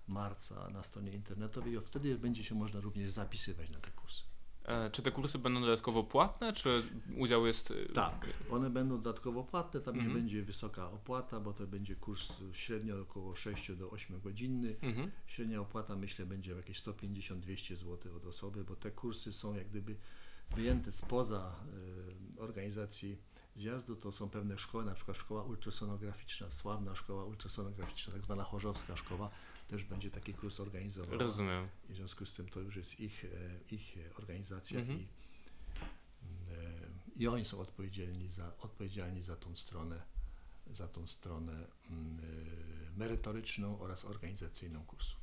marca 0.08 0.70
na 0.70 0.84
stronie 0.84 1.12
internetowej, 1.12 1.78
a 1.78 1.82
wtedy 1.82 2.18
będzie 2.18 2.44
się 2.44 2.56
można 2.56 2.80
również 2.80 3.12
zapisywać 3.12 3.72
na 3.72 3.80
te 3.80 3.92
kursy. 3.92 4.24
E, 4.69 4.89
czy 4.91 5.01
te 5.01 5.12
kursy 5.12 5.39
będą 5.39 5.62
dodatkowo 5.62 6.03
płatne, 6.03 6.53
czy 6.53 6.84
udział 7.17 7.47
jest... 7.47 7.71
E, 7.71 7.93
tak, 7.93 8.27
one 8.49 8.69
będą 8.69 9.01
dodatkowo 9.01 9.43
płatne, 9.43 9.79
tam 9.79 9.93
mhm. 9.93 10.08
nie 10.13 10.19
będzie 10.19 10.43
wysoka 10.43 10.91
opłata, 10.91 11.39
bo 11.39 11.53
to 11.53 11.67
będzie 11.67 11.95
kurs 11.95 12.34
średnio 12.53 13.01
około 13.01 13.36
6 13.36 13.71
do 13.71 13.89
8 13.89 14.21
godzinny. 14.21 14.75
Mhm. 14.82 15.12
Średnia 15.27 15.62
opłata 15.62 15.95
myślę 15.95 16.25
będzie 16.25 16.51
jakieś 16.51 16.82
150-200 16.82 17.75
zł 17.75 18.15
od 18.15 18.25
osoby, 18.25 18.63
bo 18.63 18.75
te 18.75 18.91
kursy 18.91 19.34
są 19.34 19.53
jak 19.53 19.67
gdyby 19.67 19.95
wyjęte 20.55 20.91
spoza 20.91 21.55
y, 22.38 22.41
organizacji 22.41 23.17
zjazdu, 23.55 23.95
to 23.95 24.12
są 24.12 24.29
pewne 24.29 24.58
szkoły, 24.58 24.86
na 24.86 24.93
przykład 24.93 25.17
szkoła 25.17 25.43
ultrasonograficzna, 25.43 26.49
sławna 26.49 26.95
szkoła 26.95 27.25
ultrasonograficzna, 27.25 28.13
tak 28.13 28.23
zwana 28.23 28.43
chorzowska 28.43 28.95
szkoła, 28.95 29.29
też 29.69 29.84
będzie 29.84 30.12
taki 30.12 30.34
kurs 30.34 30.60
organizowany. 30.60 31.17
Rozumiem. 31.17 31.67
I 31.89 31.93
w 31.93 31.95
związku 31.95 32.25
z 32.25 32.34
tym 32.34 32.49
to 32.49 32.60
już 32.60 32.75
jest 32.75 32.99
ich, 32.99 33.25
e, 33.25 33.75
ich 33.75 33.97
organizacja 34.17 34.79
mhm. 34.79 34.99
i, 34.99 35.03
e, 35.03 36.89
i 37.15 37.27
oni 37.27 37.45
są 37.45 37.60
odpowiedzialni 37.60 38.29
za, 38.29 38.51
odpowiedzialni 38.60 39.23
za 39.23 39.36
tą 39.36 39.55
stronę, 39.55 40.01
za 40.71 40.88
tą 40.88 41.08
stronę 41.08 41.67
mm, 41.89 42.19
e, 42.19 42.97
merytoryczną 42.97 43.79
oraz 43.79 44.05
organizacyjną 44.05 44.86
kursów. 44.86 45.19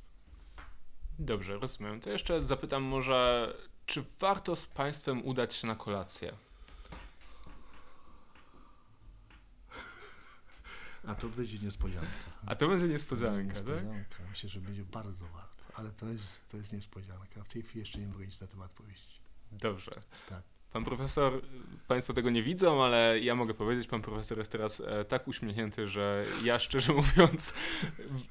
Dobrze, 1.19 1.59
rozumiem. 1.59 2.01
To 2.01 2.09
jeszcze 2.09 2.41
zapytam 2.41 2.83
może, 2.83 3.53
czy 3.85 4.03
warto 4.19 4.55
z 4.55 4.67
Państwem 4.67 5.25
udać 5.25 5.55
się 5.55 5.67
na 5.67 5.75
kolację? 5.75 6.33
A 11.07 11.15
to 11.15 11.27
będzie 11.29 11.59
niespodzianka. 11.59 12.07
A 12.45 12.55
to 12.55 12.67
będzie 12.67 12.87
niespodzianka, 12.87 13.41
niespodzianka. 13.41 14.17
tak? 14.17 14.29
Myślę, 14.29 14.49
że 14.49 14.59
będzie 14.59 14.83
bardzo 14.83 15.25
warto, 15.25 15.63
ale 15.75 15.91
to 15.91 16.05
jest, 16.09 16.47
to 16.49 16.57
jest 16.57 16.73
niespodzianka. 16.73 17.43
W 17.43 17.49
tej 17.49 17.63
chwili 17.63 17.79
jeszcze 17.79 17.99
nie 17.99 18.07
mogę 18.07 18.25
nic 18.25 18.41
na 18.41 18.47
temat 18.47 18.71
powiedzieć. 18.71 19.21
Dobrze. 19.51 19.91
Tak. 20.29 20.41
Pan 20.73 20.85
profesor, 20.85 21.41
Państwo 21.87 22.13
tego 22.13 22.29
nie 22.29 22.43
widzą, 22.43 22.83
ale 22.83 23.19
ja 23.19 23.35
mogę 23.35 23.53
powiedzieć, 23.53 23.87
pan 23.87 24.01
profesor 24.01 24.37
jest 24.37 24.51
teraz 24.51 24.79
e, 24.79 25.05
tak 25.05 25.27
uśmiechnięty, 25.27 25.87
że 25.87 26.25
ja 26.43 26.59
szczerze 26.59 26.93
mówiąc 27.01 27.53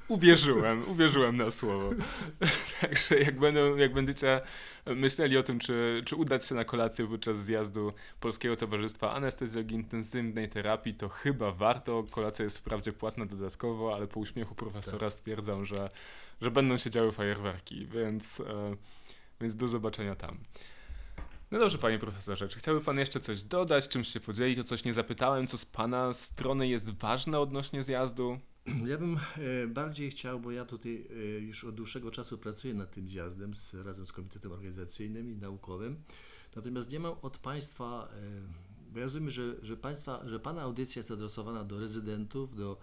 uwierzyłem, 0.09 0.89
uwierzyłem 0.89 1.37
na 1.37 1.51
słowo. 1.51 1.91
Także 2.81 3.19
jak, 3.19 3.39
będą, 3.39 3.77
jak 3.77 3.93
będziecie 3.93 4.41
myśleli 4.87 5.37
o 5.38 5.42
tym, 5.42 5.59
czy, 5.59 6.03
czy 6.05 6.16
udać 6.16 6.46
się 6.46 6.55
na 6.55 6.64
kolację 6.64 7.07
podczas 7.07 7.38
zjazdu 7.38 7.92
Polskiego 8.20 8.57
Towarzystwa 8.57 9.12
Anestezjologii 9.12 9.77
Intensywnej 9.77 10.49
Terapii, 10.49 10.94
to 10.94 11.09
chyba 11.09 11.53
warto. 11.53 12.05
Kolacja 12.11 12.44
jest 12.44 12.59
wprawdzie 12.59 12.92
płatna 12.92 13.27
dodatkowo, 13.27 13.94
ale 13.94 14.07
po 14.07 14.20
uśmiechu 14.20 14.55
profesora 14.55 14.99
tak. 14.99 15.12
stwierdzam, 15.12 15.64
że, 15.64 15.90
że 16.40 16.51
będą 16.51 16.77
się 16.77 16.90
działy 16.90 17.12
fajerwerki, 17.12 17.87
więc, 17.87 18.40
e, 18.40 18.77
więc 19.40 19.57
do 19.57 19.68
zobaczenia 19.68 20.14
tam. 20.14 20.38
No 21.51 21.59
dobrze, 21.59 21.79
panie 21.79 21.99
profesorze, 21.99 22.49
czy 22.49 22.59
chciałby 22.59 22.81
pan 22.81 22.99
jeszcze 22.99 23.20
coś 23.20 23.44
dodać, 23.44 23.88
czymś 23.88 24.09
się 24.09 24.20
podzielić, 24.20 24.59
o 24.59 24.64
coś 24.64 24.85
nie 24.85 24.92
zapytałem, 24.92 25.46
co 25.46 25.59
z 25.59 25.64
pana 25.64 26.12
strony 26.12 26.68
jest 26.68 26.90
ważne 26.90 27.40
odnośnie 27.40 27.83
zjazdu? 27.83 28.38
Ja 28.87 28.98
bym 28.98 29.16
e, 29.16 29.66
bardziej 29.66 30.11
chciał, 30.11 30.40
bo 30.40 30.50
ja 30.50 30.64
tutaj 30.64 31.07
e, 31.11 31.40
już 31.40 31.64
od 31.64 31.74
dłuższego 31.74 32.11
czasu 32.11 32.38
pracuję 32.38 32.74
nad 32.74 32.90
tym 32.90 33.09
zjazdem 33.09 33.55
z, 33.55 33.74
razem 33.74 34.07
z 34.07 34.12
Komitetem 34.12 34.52
Organizacyjnym 34.52 35.31
i 35.31 35.37
Naukowym, 35.37 36.02
natomiast 36.57 36.90
nie 36.90 37.00
mam 37.00 37.16
od 37.22 37.38
państwa, 37.38 38.09
e, 38.12 38.92
bo 38.92 38.98
ja 38.98 39.05
rozumiem, 39.05 39.31
że, 39.31 39.55
że, 39.62 39.76
państwa, 39.76 40.29
że 40.29 40.40
pana 40.40 40.62
audycja 40.62 41.00
jest 41.00 41.11
adresowana 41.11 41.64
do 41.64 41.81
rezydentów, 41.81 42.57
do 42.57 42.79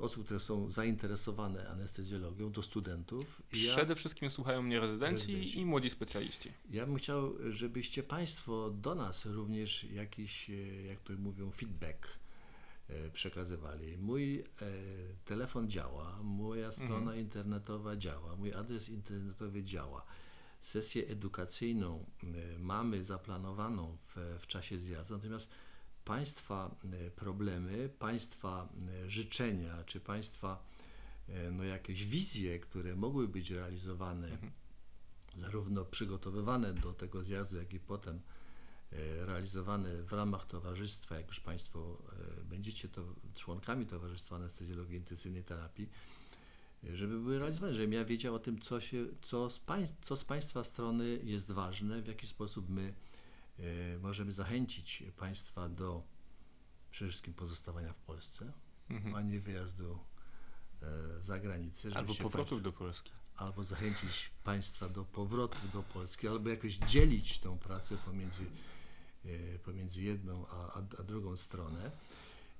osób, 0.00 0.24
które 0.24 0.40
są 0.40 0.70
zainteresowane 0.70 1.68
anestezjologią, 1.68 2.52
do 2.52 2.62
studentów. 2.62 3.42
Ja, 3.52 3.72
Przede 3.72 3.94
wszystkim 3.94 4.30
słuchają 4.30 4.62
mnie 4.62 4.80
rezydenci, 4.80 5.32
rezydenci, 5.32 5.60
i 5.60 5.64
młodzi 5.64 5.90
specjaliści. 5.90 6.52
Ja 6.70 6.86
bym 6.86 6.96
chciał, 6.96 7.34
żebyście 7.50 8.02
Państwo 8.02 8.70
do 8.70 8.94
nas 8.94 9.26
również 9.26 9.84
jakiś, 9.84 10.50
jak 10.88 11.00
to 11.00 11.12
mówią, 11.12 11.50
feedback 11.50 12.08
przekazywali. 13.12 13.98
Mój 13.98 14.38
e, 14.40 14.44
telefon 15.24 15.70
działa, 15.70 16.18
moja 16.22 16.72
strona 16.72 16.96
mhm. 16.96 17.18
internetowa 17.18 17.96
działa, 17.96 18.36
mój 18.36 18.52
adres 18.52 18.88
internetowy 18.88 19.64
działa. 19.64 20.04
Sesję 20.60 21.06
edukacyjną 21.08 22.04
mamy 22.58 23.04
zaplanowaną 23.04 23.96
w, 23.96 24.16
w 24.40 24.46
czasie 24.46 24.78
zjazdu, 24.78 25.14
natomiast 25.14 25.50
Państwa 26.06 26.76
e, 26.84 27.10
problemy, 27.10 27.90
Państwa 27.98 28.68
e, 29.04 29.10
życzenia, 29.10 29.84
czy 29.84 30.00
Państwa 30.00 30.64
e, 31.28 31.50
no, 31.50 31.64
jakieś 31.64 32.06
wizje, 32.06 32.58
które 32.58 32.96
mogły 32.96 33.28
być 33.28 33.50
realizowane, 33.50 34.28
mhm. 34.28 34.52
zarówno 35.36 35.84
przygotowywane 35.84 36.74
do 36.74 36.92
tego 36.92 37.22
zjazdu, 37.22 37.56
jak 37.56 37.72
i 37.74 37.80
potem 37.80 38.20
realizowane 39.26 40.02
w 40.02 40.12
ramach 40.12 40.46
towarzystwa, 40.46 41.16
jak 41.16 41.26
już 41.26 41.40
Państwo 41.40 42.02
będziecie 42.44 42.88
to 42.88 43.04
członkami 43.34 43.86
Towarzystwa 43.86 44.36
Anestezjologii 44.36 44.96
Intensywnej 44.96 45.44
Terapii, 45.44 45.88
żeby 46.82 47.20
były 47.20 47.38
realizowane, 47.38 47.74
żebym 47.74 47.92
ja 47.92 48.04
wiedział 48.04 48.34
o 48.34 48.38
tym, 48.38 48.60
co, 48.60 48.80
się, 48.80 49.06
co, 49.22 49.50
z, 49.50 49.58
państw, 49.58 50.00
co 50.00 50.16
z 50.16 50.24
Państwa 50.24 50.64
strony 50.64 51.18
jest 51.22 51.52
ważne, 51.52 52.02
w 52.02 52.06
jaki 52.06 52.26
sposób 52.26 52.68
my 52.68 52.94
E, 53.58 53.98
możemy 53.98 54.32
zachęcić 54.32 55.02
Państwa 55.16 55.68
do 55.68 56.02
przede 56.90 57.10
wszystkim 57.10 57.34
pozostawania 57.34 57.92
w 57.92 57.98
Polsce, 57.98 58.52
mhm. 58.90 59.14
a 59.14 59.22
nie 59.22 59.40
wyjazdu 59.40 59.98
e, 60.82 61.22
za 61.22 61.38
granicę. 61.38 61.88
Albo 61.94 62.14
powrotu 62.14 62.60
do 62.60 62.72
Polski. 62.72 63.10
Albo 63.36 63.64
zachęcić 63.64 64.30
Państwa 64.44 64.88
do 64.88 65.04
powrotu 65.04 65.58
do 65.72 65.82
Polski, 65.82 66.28
albo 66.28 66.48
jakoś 66.50 66.74
dzielić 66.74 67.38
tą 67.38 67.58
pracę 67.58 67.96
pomiędzy, 68.04 68.42
e, 68.42 68.46
pomiędzy 69.64 70.02
jedną 70.02 70.46
a, 70.46 70.72
a, 70.98 71.02
drugą 71.02 71.36
stronę. 71.36 71.90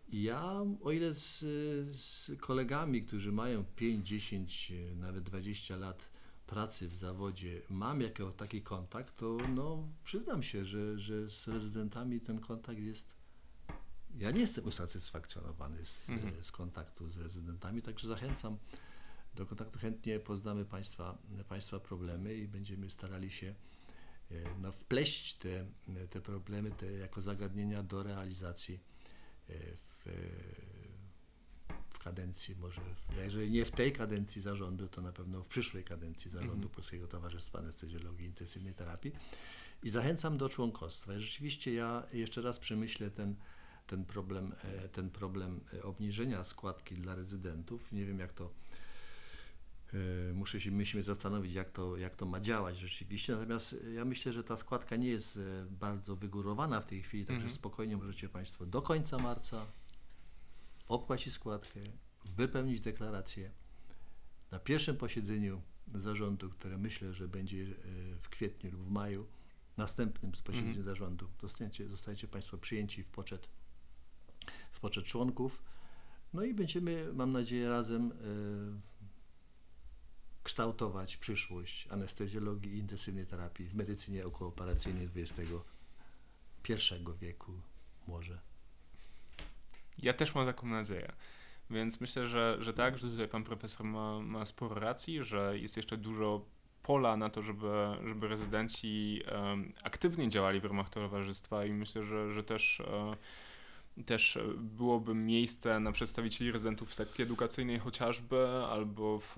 I 0.08 0.22
ja, 0.22 0.64
o 0.82 0.92
ile 0.92 1.14
z, 1.14 1.38
z 1.96 2.30
kolegami, 2.40 3.02
którzy 3.02 3.32
mają 3.32 3.64
5, 3.64 4.08
10, 4.08 4.72
nawet 4.96 5.24
20 5.24 5.76
lat 5.76 6.10
pracy 6.46 6.88
w 6.88 6.96
zawodzie 6.96 7.62
mam 7.70 8.00
jakiś 8.00 8.26
taki 8.36 8.62
kontakt, 8.62 9.16
to 9.16 9.38
no, 9.54 9.88
przyznam 10.04 10.42
się, 10.42 10.64
że, 10.64 10.98
że 10.98 11.28
z 11.28 11.48
rezydentami 11.48 12.20
ten 12.20 12.40
kontakt 12.40 12.78
jest. 12.78 13.16
Ja 14.18 14.30
nie 14.30 14.40
jestem 14.40 14.66
usatysfakcjonowany 14.66 15.84
z, 15.84 16.10
mhm. 16.10 16.42
z 16.42 16.52
kontaktu 16.52 17.08
z 17.08 17.18
rezydentami, 17.18 17.82
także 17.82 18.08
zachęcam 18.08 18.56
do 19.34 19.46
kontaktu. 19.46 19.78
Chętnie 19.78 20.20
poznamy 20.20 20.64
Państwa, 20.64 21.18
państwa 21.48 21.80
problemy 21.80 22.34
i 22.34 22.48
będziemy 22.48 22.90
starali 22.90 23.30
się 23.30 23.46
e, 23.46 23.54
no, 24.60 24.72
wpleść 24.72 25.34
te, 25.34 25.66
te 26.10 26.20
problemy 26.20 26.70
te 26.70 26.92
jako 26.92 27.20
zagadnienia 27.20 27.82
do 27.82 28.02
realizacji 28.02 28.80
e, 29.48 29.52
w 29.76 30.06
kadencji, 32.06 32.56
może 32.56 32.80
jeżeli 33.24 33.50
nie 33.50 33.64
w 33.64 33.70
tej 33.70 33.92
kadencji 33.92 34.42
zarządu, 34.42 34.88
to 34.88 35.02
na 35.02 35.12
pewno 35.12 35.42
w 35.42 35.48
przyszłej 35.48 35.84
kadencji 35.84 36.30
zarządu 36.30 36.54
mm. 36.54 36.68
Polskiego 36.68 37.06
Towarzystwa 37.06 37.58
Anestezjologii 37.58 38.26
Intensywnej 38.26 38.74
Terapii. 38.74 39.12
I 39.82 39.90
zachęcam 39.90 40.38
do 40.38 40.48
członkostwa. 40.48 41.14
I 41.14 41.20
rzeczywiście 41.20 41.74
ja 41.74 42.06
jeszcze 42.12 42.40
raz 42.42 42.58
przemyślę 42.58 43.10
ten, 43.10 43.36
ten, 43.86 44.04
problem, 44.04 44.54
e, 44.64 44.88
ten 44.88 45.10
problem 45.10 45.60
e, 45.74 45.82
obniżenia 45.82 46.44
składki 46.44 46.94
dla 46.94 47.14
rezydentów. 47.14 47.92
Nie 47.92 48.06
wiem, 48.06 48.18
jak 48.18 48.32
to 48.32 48.44
e, 48.44 48.50
muszę 50.34 50.60
się, 50.60 50.70
musimy 50.70 51.02
zastanowić, 51.02 51.54
jak 51.54 51.70
to, 51.70 51.96
jak 51.96 52.16
to 52.16 52.26
ma 52.26 52.40
działać 52.40 52.78
rzeczywiście. 52.78 53.32
Natomiast 53.32 53.76
ja 53.94 54.04
myślę, 54.04 54.32
że 54.32 54.44
ta 54.44 54.56
składka 54.56 54.96
nie 54.96 55.08
jest 55.08 55.40
bardzo 55.70 56.16
wygórowana 56.16 56.80
w 56.80 56.86
tej 56.86 57.02
chwili, 57.02 57.26
także 57.26 57.46
-hmm. 57.46 57.52
spokojnie 57.52 57.96
możecie 57.96 58.28
Państwo 58.28 58.66
do 58.66 58.82
końca 58.82 59.18
marca 59.18 59.66
opłacić 60.88 61.32
składkę, 61.32 61.80
wypełnić 62.36 62.80
deklarację. 62.80 63.50
Na 64.50 64.58
pierwszym 64.58 64.96
posiedzeniu 64.96 65.62
zarządu, 65.94 66.50
które 66.50 66.78
myślę, 66.78 67.12
że 67.12 67.28
będzie 67.28 67.62
e, 67.62 67.66
w 68.18 68.28
kwietniu 68.28 68.70
lub 68.70 68.82
w 68.82 68.90
maju, 68.90 69.26
następnym 69.76 70.32
posiedzeniu 70.32 70.68
mhm. 70.68 70.84
zarządu, 70.84 71.28
zostaniecie, 71.42 71.88
zostajecie 71.88 72.28
Państwo 72.28 72.58
przyjęci 72.58 73.02
w 73.02 73.10
poczet, 73.10 73.48
w 74.72 74.80
poczet 74.80 75.04
członków. 75.04 75.62
No 76.32 76.44
i 76.44 76.54
będziemy, 76.54 77.12
mam 77.12 77.32
nadzieję, 77.32 77.68
razem 77.68 78.12
kształtować 80.46 81.16
przyszłość 81.16 81.88
anestezjologii 81.90 82.72
i 82.72 82.78
intensywnej 82.78 83.26
terapii 83.26 83.66
w 83.66 83.74
medycynie 83.74 84.24
okołooperacyjnej 84.24 85.08
XXI 85.16 85.44
wieku 87.20 87.52
może. 88.08 88.38
Ja 89.98 90.12
też 90.12 90.34
mam 90.34 90.46
taką 90.46 90.66
nadzieję. 90.66 91.12
Więc 91.70 92.00
myślę, 92.00 92.26
że, 92.26 92.56
że 92.60 92.72
tak, 92.72 92.98
że 92.98 93.10
tutaj 93.10 93.28
pan 93.28 93.44
profesor 93.44 93.86
ma, 93.86 94.20
ma 94.20 94.46
sporo 94.46 94.80
racji, 94.80 95.24
że 95.24 95.58
jest 95.58 95.76
jeszcze 95.76 95.96
dużo 95.96 96.44
pola 96.82 97.16
na 97.16 97.30
to, 97.30 97.42
żeby, 97.42 97.72
żeby 98.04 98.28
rezydenci 98.28 99.22
aktywnie 99.82 100.28
działali 100.28 100.60
w 100.60 100.64
ramach 100.64 100.90
towarzystwa 100.90 101.64
i 101.64 101.72
myślę, 101.72 102.04
że, 102.04 102.32
że 102.32 102.44
też 102.44 102.82
też 104.04 104.38
byłoby 104.56 105.14
miejsce 105.14 105.80
na 105.80 105.92
przedstawicieli 105.92 106.52
rezydentów 106.52 106.90
w 106.90 106.94
sekcji 106.94 107.24
edukacyjnej 107.24 107.78
chociażby, 107.78 108.48
albo 108.48 109.18
w, 109.18 109.36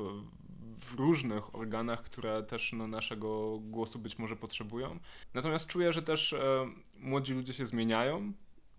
w 0.81 0.95
różnych 0.95 1.55
organach, 1.55 2.03
które 2.03 2.43
też 2.43 2.73
no, 2.73 2.87
naszego 2.87 3.59
głosu 3.59 3.99
być 3.99 4.19
może 4.19 4.37
potrzebują. 4.37 4.99
Natomiast 5.35 5.67
czuję, 5.67 5.93
że 5.93 6.03
też 6.03 6.33
e, 6.33 6.71
młodzi 6.99 7.35
ludzie 7.35 7.53
się 7.53 7.67
zmieniają 7.67 8.33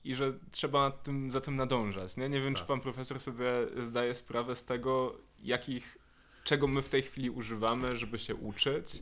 i 0.04 0.16
że 0.16 0.34
trzeba 0.52 0.92
tym, 0.92 1.32
za 1.32 1.42
tym 1.42 1.56
nadążać. 1.56 2.18
Nie, 2.18 2.30
nie 2.30 2.42
wiem, 2.42 2.54
tak. 2.54 2.64
czy 2.64 2.68
pan 2.68 2.82
profesor 2.82 3.20
sobie 3.20 3.52
zdaje 3.80 4.16
sprawę 4.16 4.56
z 4.56 4.66
tego, 4.66 5.16
jakich, 5.40 5.98
czego 6.44 6.68
my 6.68 6.82
w 6.82 6.90
tej 6.90 7.02
chwili 7.02 7.30
używamy, 7.30 7.96
żeby 7.96 8.20
się 8.20 8.36
uczyć. 8.36 9.02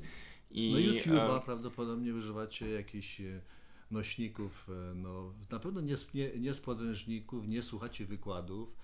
I, 0.51 0.71
no 0.71 0.79
YouTube'a 0.79 1.37
e... 1.37 1.41
prawdopodobnie 1.41 2.13
używacie 2.13 2.69
jakichś 2.69 3.21
e, 3.21 3.41
nośników, 3.91 4.69
e, 4.69 4.95
no, 4.95 5.33
na 5.51 5.59
pewno 5.59 5.81
nie, 5.81 5.95
nie, 6.13 6.39
nie 6.39 6.53
z 6.53 6.61
podręczników, 6.61 7.47
nie 7.47 7.61
słuchacie 7.61 8.05
wykładów, 8.05 8.75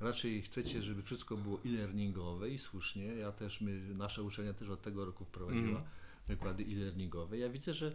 raczej 0.00 0.42
chcecie, 0.42 0.82
żeby 0.82 1.02
wszystko 1.02 1.36
było 1.36 1.58
e-learningowe 1.66 2.50
i 2.50 2.58
słusznie. 2.58 3.04
Ja 3.04 3.32
też, 3.32 3.60
my, 3.60 3.94
nasza 3.94 4.22
uczelnia 4.22 4.52
też 4.52 4.68
od 4.68 4.82
tego 4.82 5.04
roku 5.04 5.24
wprowadziła 5.24 5.78
mm. 5.78 5.82
wykłady 6.28 6.64
e-learningowe. 6.64 7.38
Ja 7.38 7.48
widzę, 7.48 7.74
że 7.74 7.92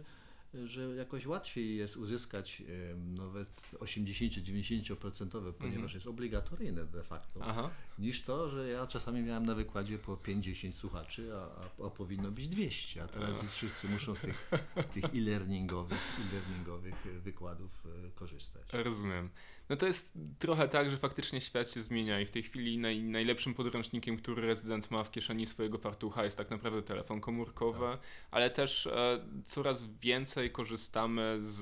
że 0.64 0.94
jakoś 0.94 1.26
łatwiej 1.26 1.76
jest 1.76 1.96
uzyskać 1.96 2.62
nawet 2.96 3.48
80-90%, 3.72 5.52
ponieważ 5.52 5.62
mhm. 5.62 5.94
jest 5.94 6.06
obligatoryjne 6.06 6.86
de 6.86 7.02
facto, 7.02 7.40
Aha. 7.42 7.70
niż 7.98 8.22
to, 8.22 8.48
że 8.48 8.68
ja 8.68 8.86
czasami 8.86 9.22
miałem 9.22 9.46
na 9.46 9.54
wykładzie 9.54 9.98
po 9.98 10.16
50 10.16 10.74
słuchaczy, 10.74 11.32
a, 11.36 11.38
a, 11.38 11.86
a 11.86 11.90
powinno 11.90 12.30
być 12.30 12.48
200, 12.48 13.02
a 13.02 13.08
teraz 13.08 13.42
już 13.42 13.52
wszyscy 13.52 13.88
muszą 13.88 14.14
tych, 14.14 14.50
tych 14.94 15.04
e-learningowych, 15.04 16.18
e-learningowych 16.20 16.94
wykładów 17.22 17.86
e, 18.06 18.10
korzystać. 18.10 18.72
Rozumiem. 18.72 19.30
No 19.68 19.76
to 19.76 19.86
jest 19.86 20.18
trochę 20.38 20.68
tak, 20.68 20.90
że 20.90 20.96
faktycznie 20.96 21.40
świat 21.40 21.70
się 21.70 21.82
zmienia 21.82 22.20
i 22.20 22.26
w 22.26 22.30
tej 22.30 22.42
chwili 22.42 22.78
naj, 22.78 23.02
najlepszym 23.02 23.54
podręcznikiem, 23.54 24.16
który 24.16 24.46
rezydent 24.46 24.90
ma 24.90 25.04
w 25.04 25.10
kieszeni 25.10 25.46
swojego 25.46 25.78
fartucha 25.78 26.24
jest 26.24 26.36
tak 26.36 26.50
naprawdę 26.50 26.82
telefon 26.82 27.20
komórkowy, 27.20 27.86
tak. 27.86 28.00
ale 28.30 28.50
też 28.50 28.86
e, 28.86 29.20
coraz 29.44 29.84
więcej 29.84 30.50
korzystamy 30.50 31.34
z, 31.38 31.60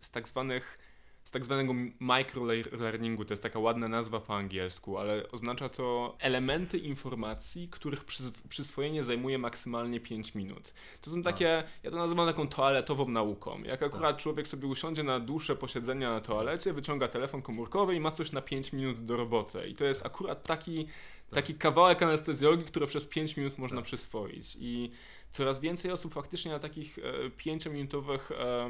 z 0.00 0.10
tak 0.10 0.28
zwanych 0.28 0.78
z 1.30 1.32
tak 1.32 1.44
zwanego 1.44 1.74
microlearningu, 2.00 3.24
to 3.24 3.32
jest 3.32 3.42
taka 3.42 3.58
ładna 3.58 3.88
nazwa 3.88 4.20
po 4.20 4.36
angielsku, 4.36 4.98
ale 4.98 5.30
oznacza 5.30 5.68
to 5.68 6.16
elementy 6.18 6.78
informacji, 6.78 7.68
których 7.68 8.04
przyswojenie 8.48 9.04
zajmuje 9.04 9.38
maksymalnie 9.38 10.00
5 10.00 10.34
minut. 10.34 10.74
To 11.00 11.10
są 11.10 11.22
takie, 11.22 11.62
tak. 11.62 11.84
ja 11.84 11.90
to 11.90 11.96
nazywam 11.96 12.26
taką 12.26 12.48
toaletową 12.48 13.08
nauką. 13.08 13.62
Jak 13.62 13.82
akurat 13.82 14.12
tak. 14.12 14.22
człowiek 14.22 14.48
sobie 14.48 14.68
usiądzie 14.68 15.02
na 15.02 15.20
dłuższe 15.20 15.56
posiedzenia 15.56 16.10
na 16.10 16.20
toalecie, 16.20 16.72
wyciąga 16.72 17.08
telefon 17.08 17.42
komórkowy 17.42 17.94
i 17.94 18.00
ma 18.00 18.10
coś 18.10 18.32
na 18.32 18.42
5 18.42 18.72
minut 18.72 19.04
do 19.04 19.16
roboty. 19.16 19.68
I 19.68 19.74
to 19.74 19.84
jest 19.84 20.06
akurat 20.06 20.42
taki, 20.42 20.84
tak. 20.84 20.94
taki 21.34 21.54
kawałek 21.54 22.02
anestezjologii, 22.02 22.64
który 22.66 22.86
przez 22.86 23.06
5 23.06 23.36
minut 23.36 23.58
można 23.58 23.76
tak. 23.76 23.84
przyswoić. 23.84 24.56
I 24.60 24.90
coraz 25.30 25.60
więcej 25.60 25.90
osób 25.90 26.14
faktycznie 26.14 26.52
na 26.52 26.58
takich 26.58 26.98
e, 26.98 27.02
5-minutowych 27.28 28.32
e, 28.32 28.68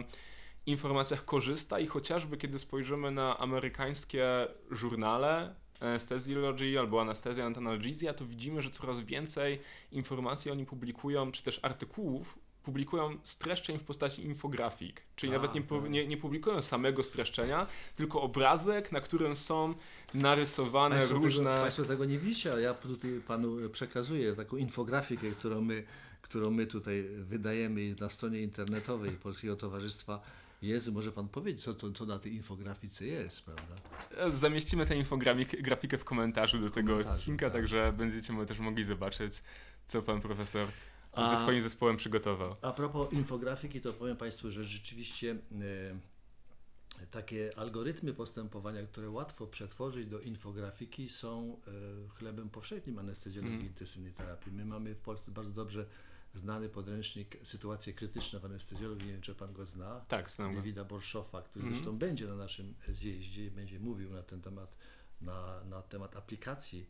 informacjach 0.67 1.25
korzysta 1.25 1.79
i 1.79 1.87
chociażby 1.87 2.37
kiedy 2.37 2.59
spojrzymy 2.59 3.11
na 3.11 3.39
amerykańskie 3.39 4.27
żurnale 4.71 5.55
Anesthesiology 5.81 6.79
albo 6.79 7.01
Anesthesia 7.01 7.47
and 7.47 7.59
Analgesia, 7.59 8.15
to 8.15 8.27
widzimy, 8.27 8.63
że 8.63 8.71
coraz 8.71 9.01
więcej 9.01 9.59
informacji 9.93 10.51
oni 10.51 10.67
publikują, 10.67 11.33
czy 11.33 11.43
też 11.43 11.61
artykułów 11.63 12.39
publikują 12.63 13.19
streszczeń 13.25 13.79
w 13.79 13.83
postaci 13.83 14.25
infografik, 14.25 15.03
czyli 15.17 15.33
A, 15.33 15.37
nawet 15.37 15.55
nie, 15.55 15.63
tak. 15.63 15.91
nie, 15.91 16.07
nie, 16.07 16.17
publikują 16.17 16.63
samego 16.63 17.03
streszczenia, 17.03 17.67
tylko 17.97 18.23
obrazek, 18.23 18.93
na 18.93 19.01
którym 19.01 19.37
są 19.37 19.75
narysowane 20.15 20.97
państwo 20.97 21.15
różne... 21.15 21.45
Tego, 21.45 21.61
państwo 21.61 21.85
tego 21.85 22.05
nie 22.05 22.19
widzicie, 22.19 22.53
ale 22.53 22.63
ja 22.63 22.75
tutaj 22.75 23.21
Panu 23.27 23.57
przekazuję 23.73 24.33
taką 24.33 24.57
infografikę, 24.57 25.31
którą 25.31 25.61
my, 25.61 25.85
którą 26.23 26.51
my 26.51 26.67
tutaj 26.67 27.03
wydajemy 27.03 27.95
na 28.01 28.09
stronie 28.09 28.43
internetowej 28.43 29.11
Polskiego 29.11 29.57
Towarzystwa 29.57 30.21
jest, 30.63 30.93
może 30.93 31.13
Pan 31.13 31.29
powiedzieć, 31.29 31.65
co, 31.65 31.75
to, 31.75 31.93
co 31.93 32.07
na 32.07 32.19
tej 32.19 32.35
infografice 32.35 33.07
jest, 33.07 33.43
prawda? 33.43 33.75
Zamieścimy 34.31 34.87
tę 34.87 34.97
infografikę 34.97 35.99
w 35.99 36.05
komentarzu 36.05 36.59
do 36.59 36.71
tego 36.71 36.97
odcinka, 36.97 37.47
tak. 37.47 37.53
także 37.53 37.93
będziecie 37.97 38.47
też 38.47 38.59
mogli 38.59 38.85
zobaczyć, 38.85 39.43
co 39.87 40.03
Pan 40.03 40.21
Profesor 40.21 40.69
a, 41.13 41.31
ze 41.31 41.37
swoim 41.37 41.61
zespołem 41.61 41.97
przygotował. 41.97 42.57
A 42.63 42.73
propos 42.73 43.13
infografiki, 43.13 43.81
to 43.81 43.93
powiem 43.93 44.17
Państwu, 44.17 44.51
że 44.51 44.65
rzeczywiście 44.65 45.37
e, 47.01 47.07
takie 47.11 47.51
algorytmy 47.57 48.15
postępowania, 48.15 48.83
które 48.87 49.11
łatwo 49.11 49.47
przetworzyć 49.47 50.07
do 50.07 50.21
infografiki 50.21 51.09
są 51.09 51.57
e, 51.67 52.09
chlebem 52.09 52.51
powszechnym 52.51 52.99
anestezjologii 52.99 53.57
mm. 53.57 53.69
intensywnej 53.69 54.13
terapii. 54.13 54.53
My 54.53 54.65
mamy 54.65 54.95
w 54.95 55.01
Polsce 55.01 55.31
bardzo 55.31 55.53
dobrze 55.53 55.87
znany 56.35 56.69
podręcznik 56.69 57.37
Sytuacje 57.43 57.93
krytyczne 57.93 58.41
w 58.41 58.45
anestezjologii, 58.45 59.07
nie 59.07 59.13
wiem 59.13 59.23
czy 59.23 59.35
pan 59.35 59.53
go 59.53 59.67
zna. 59.67 60.05
Tak, 60.09 60.31
znam 60.31 60.55
Davida 60.55 60.85
Borszowa, 60.85 61.43
który 61.43 61.65
mm. 61.65 61.75
zresztą 61.75 61.99
będzie 61.99 62.27
na 62.27 62.37
naszym 62.37 62.75
zjeździe 62.89 63.47
i 63.47 63.51
będzie 63.51 63.81
mówił 63.81 64.11
na 64.11 64.23
ten 64.23 64.43
temat, 64.43 64.77
na, 65.21 65.65
na 65.65 65.83
temat 65.83 66.17
aplikacji. 66.17 66.87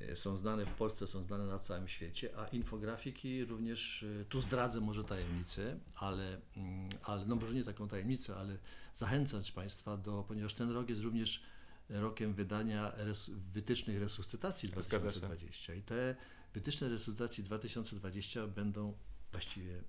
E, 0.00 0.16
są 0.16 0.36
znane 0.36 0.66
w 0.66 0.72
Polsce, 0.72 1.06
są 1.06 1.22
znane 1.22 1.46
na 1.46 1.58
całym 1.58 1.88
świecie, 1.88 2.30
a 2.38 2.46
infografiki 2.46 3.44
również, 3.44 4.02
e, 4.20 4.24
tu 4.24 4.40
zdradzę 4.40 4.80
może 4.80 5.04
tajemnicę, 5.04 5.78
ale, 5.94 6.40
mm, 6.56 6.88
ale 7.02 7.26
no 7.26 7.36
może 7.36 7.54
nie 7.54 7.64
taką 7.64 7.88
tajemnicę, 7.88 8.36
ale 8.36 8.58
zachęcać 8.94 9.52
Państwa 9.52 9.96
do, 9.96 10.24
ponieważ 10.28 10.54
ten 10.54 10.70
rok 10.70 10.88
jest 10.88 11.02
również 11.02 11.42
rokiem 11.88 12.34
wydania 12.34 12.92
res, 12.96 13.30
wytycznych 13.30 14.00
resuscytacji 14.00 14.68
2020 14.68 15.74
i 15.74 15.82
te 15.82 16.16
Wytyczne 16.54 16.88
resuscytacji 16.88 17.44
2020 17.44 18.46
będą 18.46 18.94
właściwie 19.32 19.82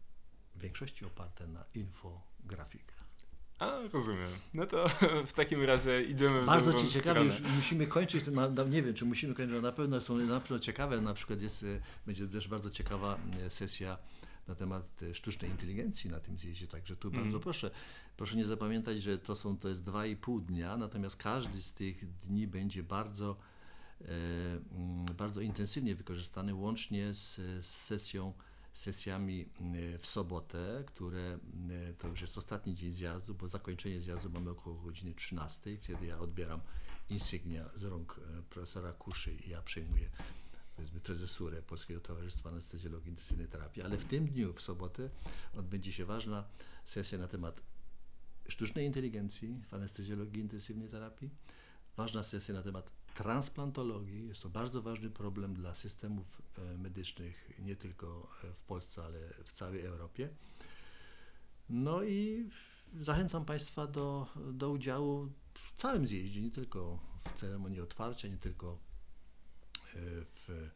w 0.56 0.62
większości 0.62 1.06
oparte 1.06 1.48
na 1.48 1.66
infografikach. 1.74 3.06
A, 3.60 3.80
rozumiem. 3.94 4.30
No 4.54 4.66
to 4.66 4.90
w 5.28 5.34
takim 5.34 5.64
razie 5.64 6.04
idziemy 6.04 6.42
w 6.42 6.46
Bardzo 6.46 6.74
Ci 6.74 6.88
ciekawe, 6.88 7.24
już 7.24 7.42
musimy 7.42 7.88
kończyć, 7.88 8.26
nie 8.70 8.84
wiem, 8.84 8.94
czy 8.94 9.06
musimy 9.06 9.34
kończyć, 9.34 9.62
na 9.62 9.72
pewno 9.72 10.02
są 10.02 10.18
na 10.18 10.40
pewno 10.40 10.60
ciekawe, 10.60 11.02
na 11.02 11.14
przykład 11.14 11.42
jest, 11.42 11.64
e, 11.64 11.80
będzie 12.06 12.28
też 12.28 12.48
bardzo 12.48 12.70
ciekawa 12.70 13.18
e, 13.46 13.50
sesja 13.50 13.98
na 14.48 14.56
temat 14.56 15.04
e, 15.04 15.14
sztucznej 15.14 15.52
inteligencji 15.52 16.10
na 16.10 16.20
tym 16.20 16.40
zjeździe, 16.40 16.68
także 16.68 16.96
tu 16.96 17.08
mm. 17.08 17.22
bardzo 17.22 17.40
proszę, 17.40 17.72
proszę 18.18 18.38
nie 18.38 18.46
zapamiętać, 18.46 19.02
że 19.02 19.18
to 19.18 19.36
są, 19.36 19.58
to 19.58 19.70
jest 19.70 19.84
dwa 19.84 20.06
i 20.06 20.16
pół 20.16 20.42
dnia, 20.42 20.78
natomiast 20.78 21.16
każdy 21.16 21.62
z 21.62 21.74
tych 21.74 22.16
dni 22.16 22.48
będzie 22.48 22.84
bardzo 22.84 23.38
bardzo 25.18 25.42
intensywnie 25.42 25.96
wykorzystany 25.96 26.54
łącznie 26.54 27.14
z, 27.14 27.36
z 27.36 27.66
sesją 27.66 28.34
sesjami 28.74 29.50
e, 29.96 29.98
w 29.98 30.08
sobotę, 30.08 30.84
które 30.88 31.40
e, 31.90 31.94
to 31.94 32.08
już 32.08 32.22
jest 32.22 32.38
ostatni 32.38 32.76
dzień 32.76 32.92
zjazdu, 32.92 33.34
bo 33.34 33.48
zakończenie 33.48 34.02
zjazdu 34.02 34.30
mamy 34.30 34.50
około 34.50 34.76
godziny 34.76 35.14
13, 35.14 35.78
wtedy 35.78 36.06
ja 36.06 36.20
odbieram 36.20 36.62
insygnia 37.10 37.70
z 37.76 37.84
rąk 37.84 38.20
profesora 38.50 38.94
Kuszy 38.94 39.34
i 39.34 39.50
ja 39.50 39.62
przejmuję 39.62 40.10
prezesurę 41.04 41.62
Polskiego 41.62 42.02
Towarzystwa 42.02 42.50
Anestezjologii 42.50 43.10
Intensywnej 43.10 43.48
Terapii, 43.48 43.84
ale 43.84 43.98
w 43.98 44.06
tym 44.06 44.28
dniu, 44.28 44.54
w 44.54 44.62
sobotę, 44.62 45.10
odbędzie 45.54 45.92
się 45.92 46.06
ważna 46.06 46.44
sesja 46.86 47.18
na 47.18 47.28
temat 47.28 47.62
sztucznej 48.48 48.86
inteligencji 48.86 49.62
w 49.70 49.74
anestezjologii 49.74 50.42
intensywnej 50.42 50.90
terapii, 50.90 51.30
ważna 51.98 52.24
sesja 52.24 52.54
na 52.54 52.64
temat 52.64 52.92
transplantologii. 53.16 54.28
Jest 54.28 54.42
to 54.42 54.50
bardzo 54.50 54.82
ważny 54.82 55.10
problem 55.10 55.54
dla 55.54 55.74
systemów 55.74 56.42
e, 56.58 56.78
medycznych 56.78 57.52
nie 57.60 57.76
tylko 57.76 58.28
e, 58.44 58.54
w 58.54 58.64
Polsce, 58.64 59.04
ale 59.04 59.20
w 59.44 59.52
całej 59.52 59.82
Europie. 59.82 60.30
No 61.70 62.04
i 62.04 62.50
zachęcam 63.00 63.46
Państwa 63.46 63.88
do, 63.88 64.28
do 64.54 64.70
udziału 64.70 65.30
w 65.54 65.76
całym 65.76 66.08
zjeździe, 66.08 66.42
nie 66.42 66.52
tylko 66.52 67.00
w 67.20 67.40
ceremonii 67.40 67.82
otwarcia, 67.82 68.28
nie 68.28 68.38
tylko 68.38 68.78
e, 69.96 69.98
w 70.24 70.70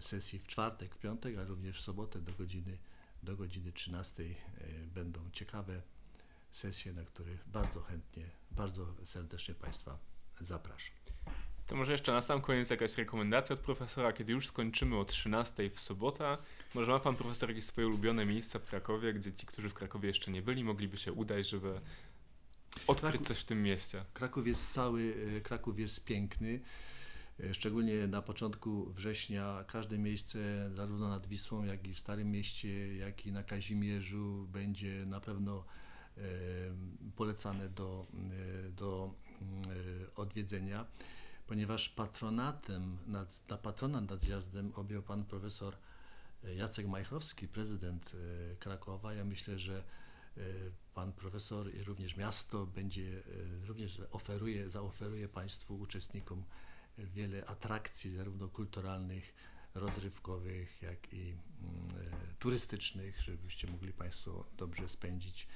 sesji 0.00 0.38
w 0.38 0.46
czwartek, 0.46 0.94
w 0.94 0.98
piątek, 0.98 1.36
ale 1.36 1.46
również 1.46 1.78
w 1.78 1.80
sobotę 1.80 2.20
do 2.20 2.32
godziny, 2.32 2.78
do 3.22 3.36
godziny 3.36 3.72
13 3.72 4.34
będą 4.94 5.30
ciekawe 5.30 5.82
sesje, 6.50 6.92
na 6.92 7.04
które 7.04 7.38
bardzo 7.46 7.82
chętnie, 7.82 8.30
bardzo 8.50 8.94
serdecznie 9.04 9.54
Państwa 9.54 10.11
zapraszam. 10.46 11.02
To 11.72 11.76
może 11.76 11.92
jeszcze 11.92 12.12
na 12.12 12.20
sam 12.20 12.40
koniec 12.40 12.70
jakaś 12.70 12.96
rekomendacja 12.96 13.54
od 13.54 13.60
profesora, 13.60 14.12
kiedy 14.12 14.32
już 14.32 14.46
skończymy 14.46 14.98
o 14.98 15.04
13 15.04 15.70
w 15.70 15.80
sobotę. 15.80 16.38
Może 16.74 16.92
ma 16.92 16.98
pan 16.98 17.16
profesor 17.16 17.48
jakieś 17.48 17.64
swoje 17.64 17.86
ulubione 17.86 18.26
miejsca 18.26 18.58
w 18.58 18.64
Krakowie, 18.64 19.12
gdzie 19.12 19.32
ci, 19.32 19.46
którzy 19.46 19.68
w 19.68 19.74
Krakowie 19.74 20.08
jeszcze 20.08 20.30
nie 20.30 20.42
byli, 20.42 20.64
mogliby 20.64 20.96
się 20.96 21.12
udać, 21.12 21.48
żeby 21.48 21.80
odkryć 22.86 23.10
Kraków, 23.10 23.28
coś 23.28 23.38
w 23.38 23.44
tym 23.44 23.62
mieście? 23.62 24.04
Kraków 24.14 24.46
jest 24.46 24.72
cały, 24.72 25.14
e, 25.36 25.40
Kraków 25.40 25.78
jest 25.78 26.04
piękny. 26.04 26.60
E, 27.40 27.54
Szczególnie 27.54 28.06
na 28.06 28.22
początku 28.22 28.92
września 28.92 29.64
każde 29.68 29.98
miejsce, 29.98 30.70
zarówno 30.74 31.08
nad 31.08 31.26
Wisłą, 31.26 31.64
jak 31.64 31.88
i 31.88 31.92
w 31.92 31.98
Starym 31.98 32.30
Mieście, 32.30 32.96
jak 32.96 33.26
i 33.26 33.32
na 33.32 33.42
Kazimierzu, 33.42 34.48
będzie 34.52 35.06
na 35.06 35.20
pewno 35.20 35.64
e, 36.16 36.22
polecane 37.16 37.68
do, 37.68 38.06
do 38.76 39.14
odwiedzenia, 40.16 40.86
ponieważ 41.46 41.88
patronatem, 41.88 42.98
nad, 43.06 43.48
na 43.48 43.58
patronat 43.58 44.10
nad 44.10 44.20
zjazdem 44.20 44.72
objął 44.74 45.02
pan 45.02 45.24
profesor 45.24 45.76
Jacek 46.56 46.86
Majchrowski, 46.86 47.48
prezydent 47.48 48.12
e, 48.14 48.56
Krakowa. 48.56 49.14
Ja 49.14 49.24
myślę, 49.24 49.58
że 49.58 49.84
pan 50.94 51.12
profesor 51.12 51.74
i 51.74 51.84
również 51.84 52.16
miasto 52.16 52.66
będzie 52.66 53.22
również 53.66 54.00
oferuje, 54.10 54.70
zaoferuje 54.70 55.28
państwu 55.28 55.78
uczestnikom 55.78 56.44
wiele 56.98 57.46
atrakcji, 57.46 58.16
zarówno 58.16 58.48
kulturalnych, 58.48 59.34
rozrywkowych, 59.74 60.82
jak 60.82 61.12
i 61.12 61.30
mm, 61.30 61.38
turystycznych, 62.38 63.20
żebyście 63.20 63.70
mogli 63.70 63.92
Państwo 63.92 64.44
dobrze 64.56 64.88
spędzić 64.88 65.48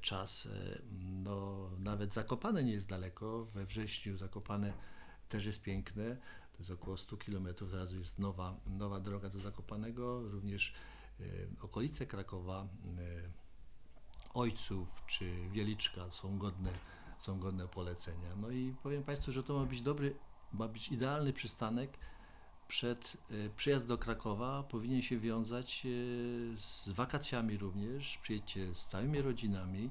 czas. 0.00 0.46
E, 0.46 0.82
No, 1.24 1.70
nawet 1.78 2.12
Zakopane 2.12 2.64
nie 2.64 2.72
jest 2.72 2.88
daleko. 2.88 3.44
We 3.44 3.66
wrześniu 3.66 4.16
Zakopane 4.16 4.72
też 5.28 5.46
jest 5.46 5.62
piękne. 5.62 6.16
To 6.52 6.58
jest 6.58 6.70
około 6.70 6.96
100 6.96 7.16
km. 7.16 7.48
Zaraz 7.66 7.92
jest 7.92 8.18
nowa, 8.18 8.56
nowa 8.66 9.00
droga 9.00 9.28
do 9.28 9.38
Zakopanego. 9.38 10.28
Również 10.28 10.74
e, 11.20 11.24
okolice 11.62 12.06
Krakowa, 12.06 12.68
e, 12.98 13.44
Ojców 14.34 15.02
czy 15.06 15.48
Wieliczka 15.52 16.10
są 16.10 16.38
godne, 16.38 16.70
są 17.18 17.38
godne 17.38 17.68
polecenia. 17.68 18.36
No 18.36 18.50
i 18.50 18.74
powiem 18.82 19.02
Państwu, 19.04 19.32
że 19.32 19.42
to 19.42 19.54
ma 19.58 19.66
być 19.66 19.82
dobry, 19.82 20.16
ma 20.52 20.68
być 20.68 20.88
idealny 20.88 21.32
przystanek 21.32 21.98
przed 22.68 23.16
e, 23.30 23.50
przyjazd 23.56 23.86
do 23.86 23.98
Krakowa 23.98 24.62
powinien 24.62 25.02
się 25.02 25.18
wiązać 25.18 25.86
e, 25.86 25.88
z 26.58 26.88
wakacjami 26.88 27.56
również. 27.56 28.18
Przyjedźcie 28.18 28.74
z 28.74 28.86
całymi 28.86 29.22
rodzinami, 29.22 29.90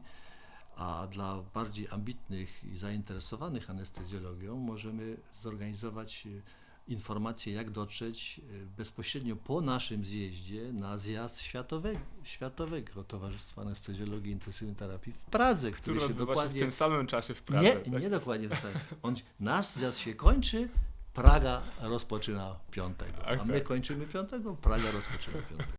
a 0.76 1.08
dla 1.12 1.44
bardziej 1.54 1.88
ambitnych 1.92 2.64
i 2.64 2.78
zainteresowanych 2.78 3.70
anestezjologią 3.70 4.58
możemy 4.58 5.18
zorganizować 5.42 6.28
e, 6.28 6.64
informacje, 6.88 7.54
jak 7.54 7.72
dotrzeć 7.72 8.42
bezpośrednio 8.78 9.36
po 9.36 9.62
naszym 9.62 10.06
zjeździe 10.06 10.74
na 10.74 10.98
zjazd 10.98 11.42
Światowego, 11.42 12.00
Światowego 12.24 13.04
Towarzystwa 13.04 13.62
Anestezjologii 13.62 14.30
i 14.30 14.34
Intensywnej 14.34 14.76
Terapii 14.76 15.14
w 15.14 15.26
Pradze, 15.26 15.72
który 15.72 15.82
Który 15.82 16.00
się 16.00 16.06
odbywa 16.06 16.20
się 16.20 16.26
w 16.26 16.36
dokładnie 16.36 16.60
tym 16.60 16.72
samym 16.72 17.08
czasie 17.08 17.34
w 17.34 17.42
Pradze. 17.42 17.64
nie, 17.64 17.76
tak? 17.76 18.02
nie 18.02 18.10
dokładnie 18.10 18.50
to 18.50 18.56
samo. 18.56 18.74
On, 19.02 19.16
nasz 19.40 19.66
zjazd 19.66 20.00
się 20.00 20.16
kończy, 20.16 20.70
Praga 21.14 21.62
rozpoczyna 21.82 22.56
piątego. 22.72 23.28
A 23.28 23.46
my 23.46 23.54
tak. 23.54 23.64
kończymy 23.64 24.06
piątego, 24.06 24.56
Praga 24.56 24.92
rozpoczyna 24.92 25.38
piątego. 25.50 25.74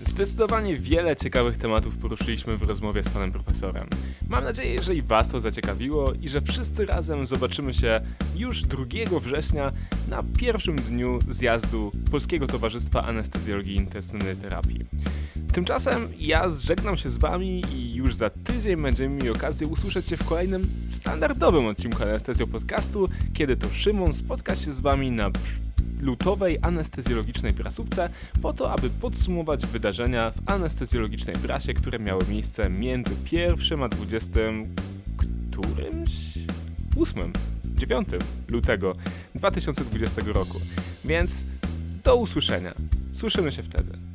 Zdecydowanie 0.00 0.76
wiele 0.76 1.16
ciekawych 1.16 1.58
tematów 1.58 1.96
poruszyliśmy 1.98 2.56
w 2.56 2.62
rozmowie 2.62 3.02
z 3.02 3.08
panem 3.08 3.32
profesorem. 3.32 3.88
Mam 4.28 4.44
nadzieję, 4.44 4.82
że 4.82 4.94
i 4.94 5.02
was 5.02 5.28
to 5.28 5.40
zaciekawiło 5.40 6.12
i 6.22 6.28
że 6.28 6.40
wszyscy 6.40 6.86
razem 6.86 7.26
zobaczymy 7.26 7.74
się 7.74 8.00
już 8.36 8.62
2 8.62 8.84
września 9.20 9.72
na 10.08 10.22
pierwszym 10.38 10.76
dniu 10.76 11.18
zjazdu 11.30 11.90
Polskiego 12.10 12.46
Towarzystwa 12.46 13.02
Anestezjologii 13.02 13.72
i 13.74 13.76
Intensywnej 13.76 14.36
Terapii. 14.36 14.80
Tymczasem 15.52 16.08
ja 16.18 16.50
żegnam 16.50 16.96
się 16.96 17.10
z 17.10 17.18
wami 17.18 17.62
i 17.74 17.94
już 17.94 18.14
za 18.14 18.30
tydzień 18.30 18.82
będziemy 18.82 19.14
mieli 19.14 19.30
okazję 19.30 19.66
usłyszeć 19.66 20.08
się 20.08 20.16
w 20.16 20.24
kolejnym 20.24 20.66
standardowym 20.90 21.66
odcinku 21.66 22.02
Anestezjo 22.02 22.46
Podcastu, 22.46 23.08
kiedy 23.34 23.56
to 23.56 23.68
Szymon 23.68 24.12
spotka 24.12 24.56
się 24.56 24.72
z 24.72 24.80
wami 24.80 25.10
na 25.10 25.30
lutowej 26.04 26.58
anestezjologicznej 26.62 27.52
prasówce 27.52 28.10
po 28.42 28.52
to, 28.52 28.72
aby 28.72 28.90
podsumować 28.90 29.66
wydarzenia 29.66 30.30
w 30.30 30.50
anestezjologicznej 30.50 31.36
prasie, 31.36 31.74
które 31.74 31.98
miały 31.98 32.22
miejsce 32.28 32.70
między 32.70 33.14
1 33.32 33.82
a 33.82 33.88
20 33.88 34.40
którymś? 35.16 36.38
8, 36.96 37.32
9 37.64 38.08
lutego 38.48 38.96
2020 39.34 40.22
roku. 40.26 40.60
Więc 41.04 41.46
do 42.04 42.16
usłyszenia. 42.16 42.74
Słyszymy 43.12 43.52
się 43.52 43.62
wtedy. 43.62 44.13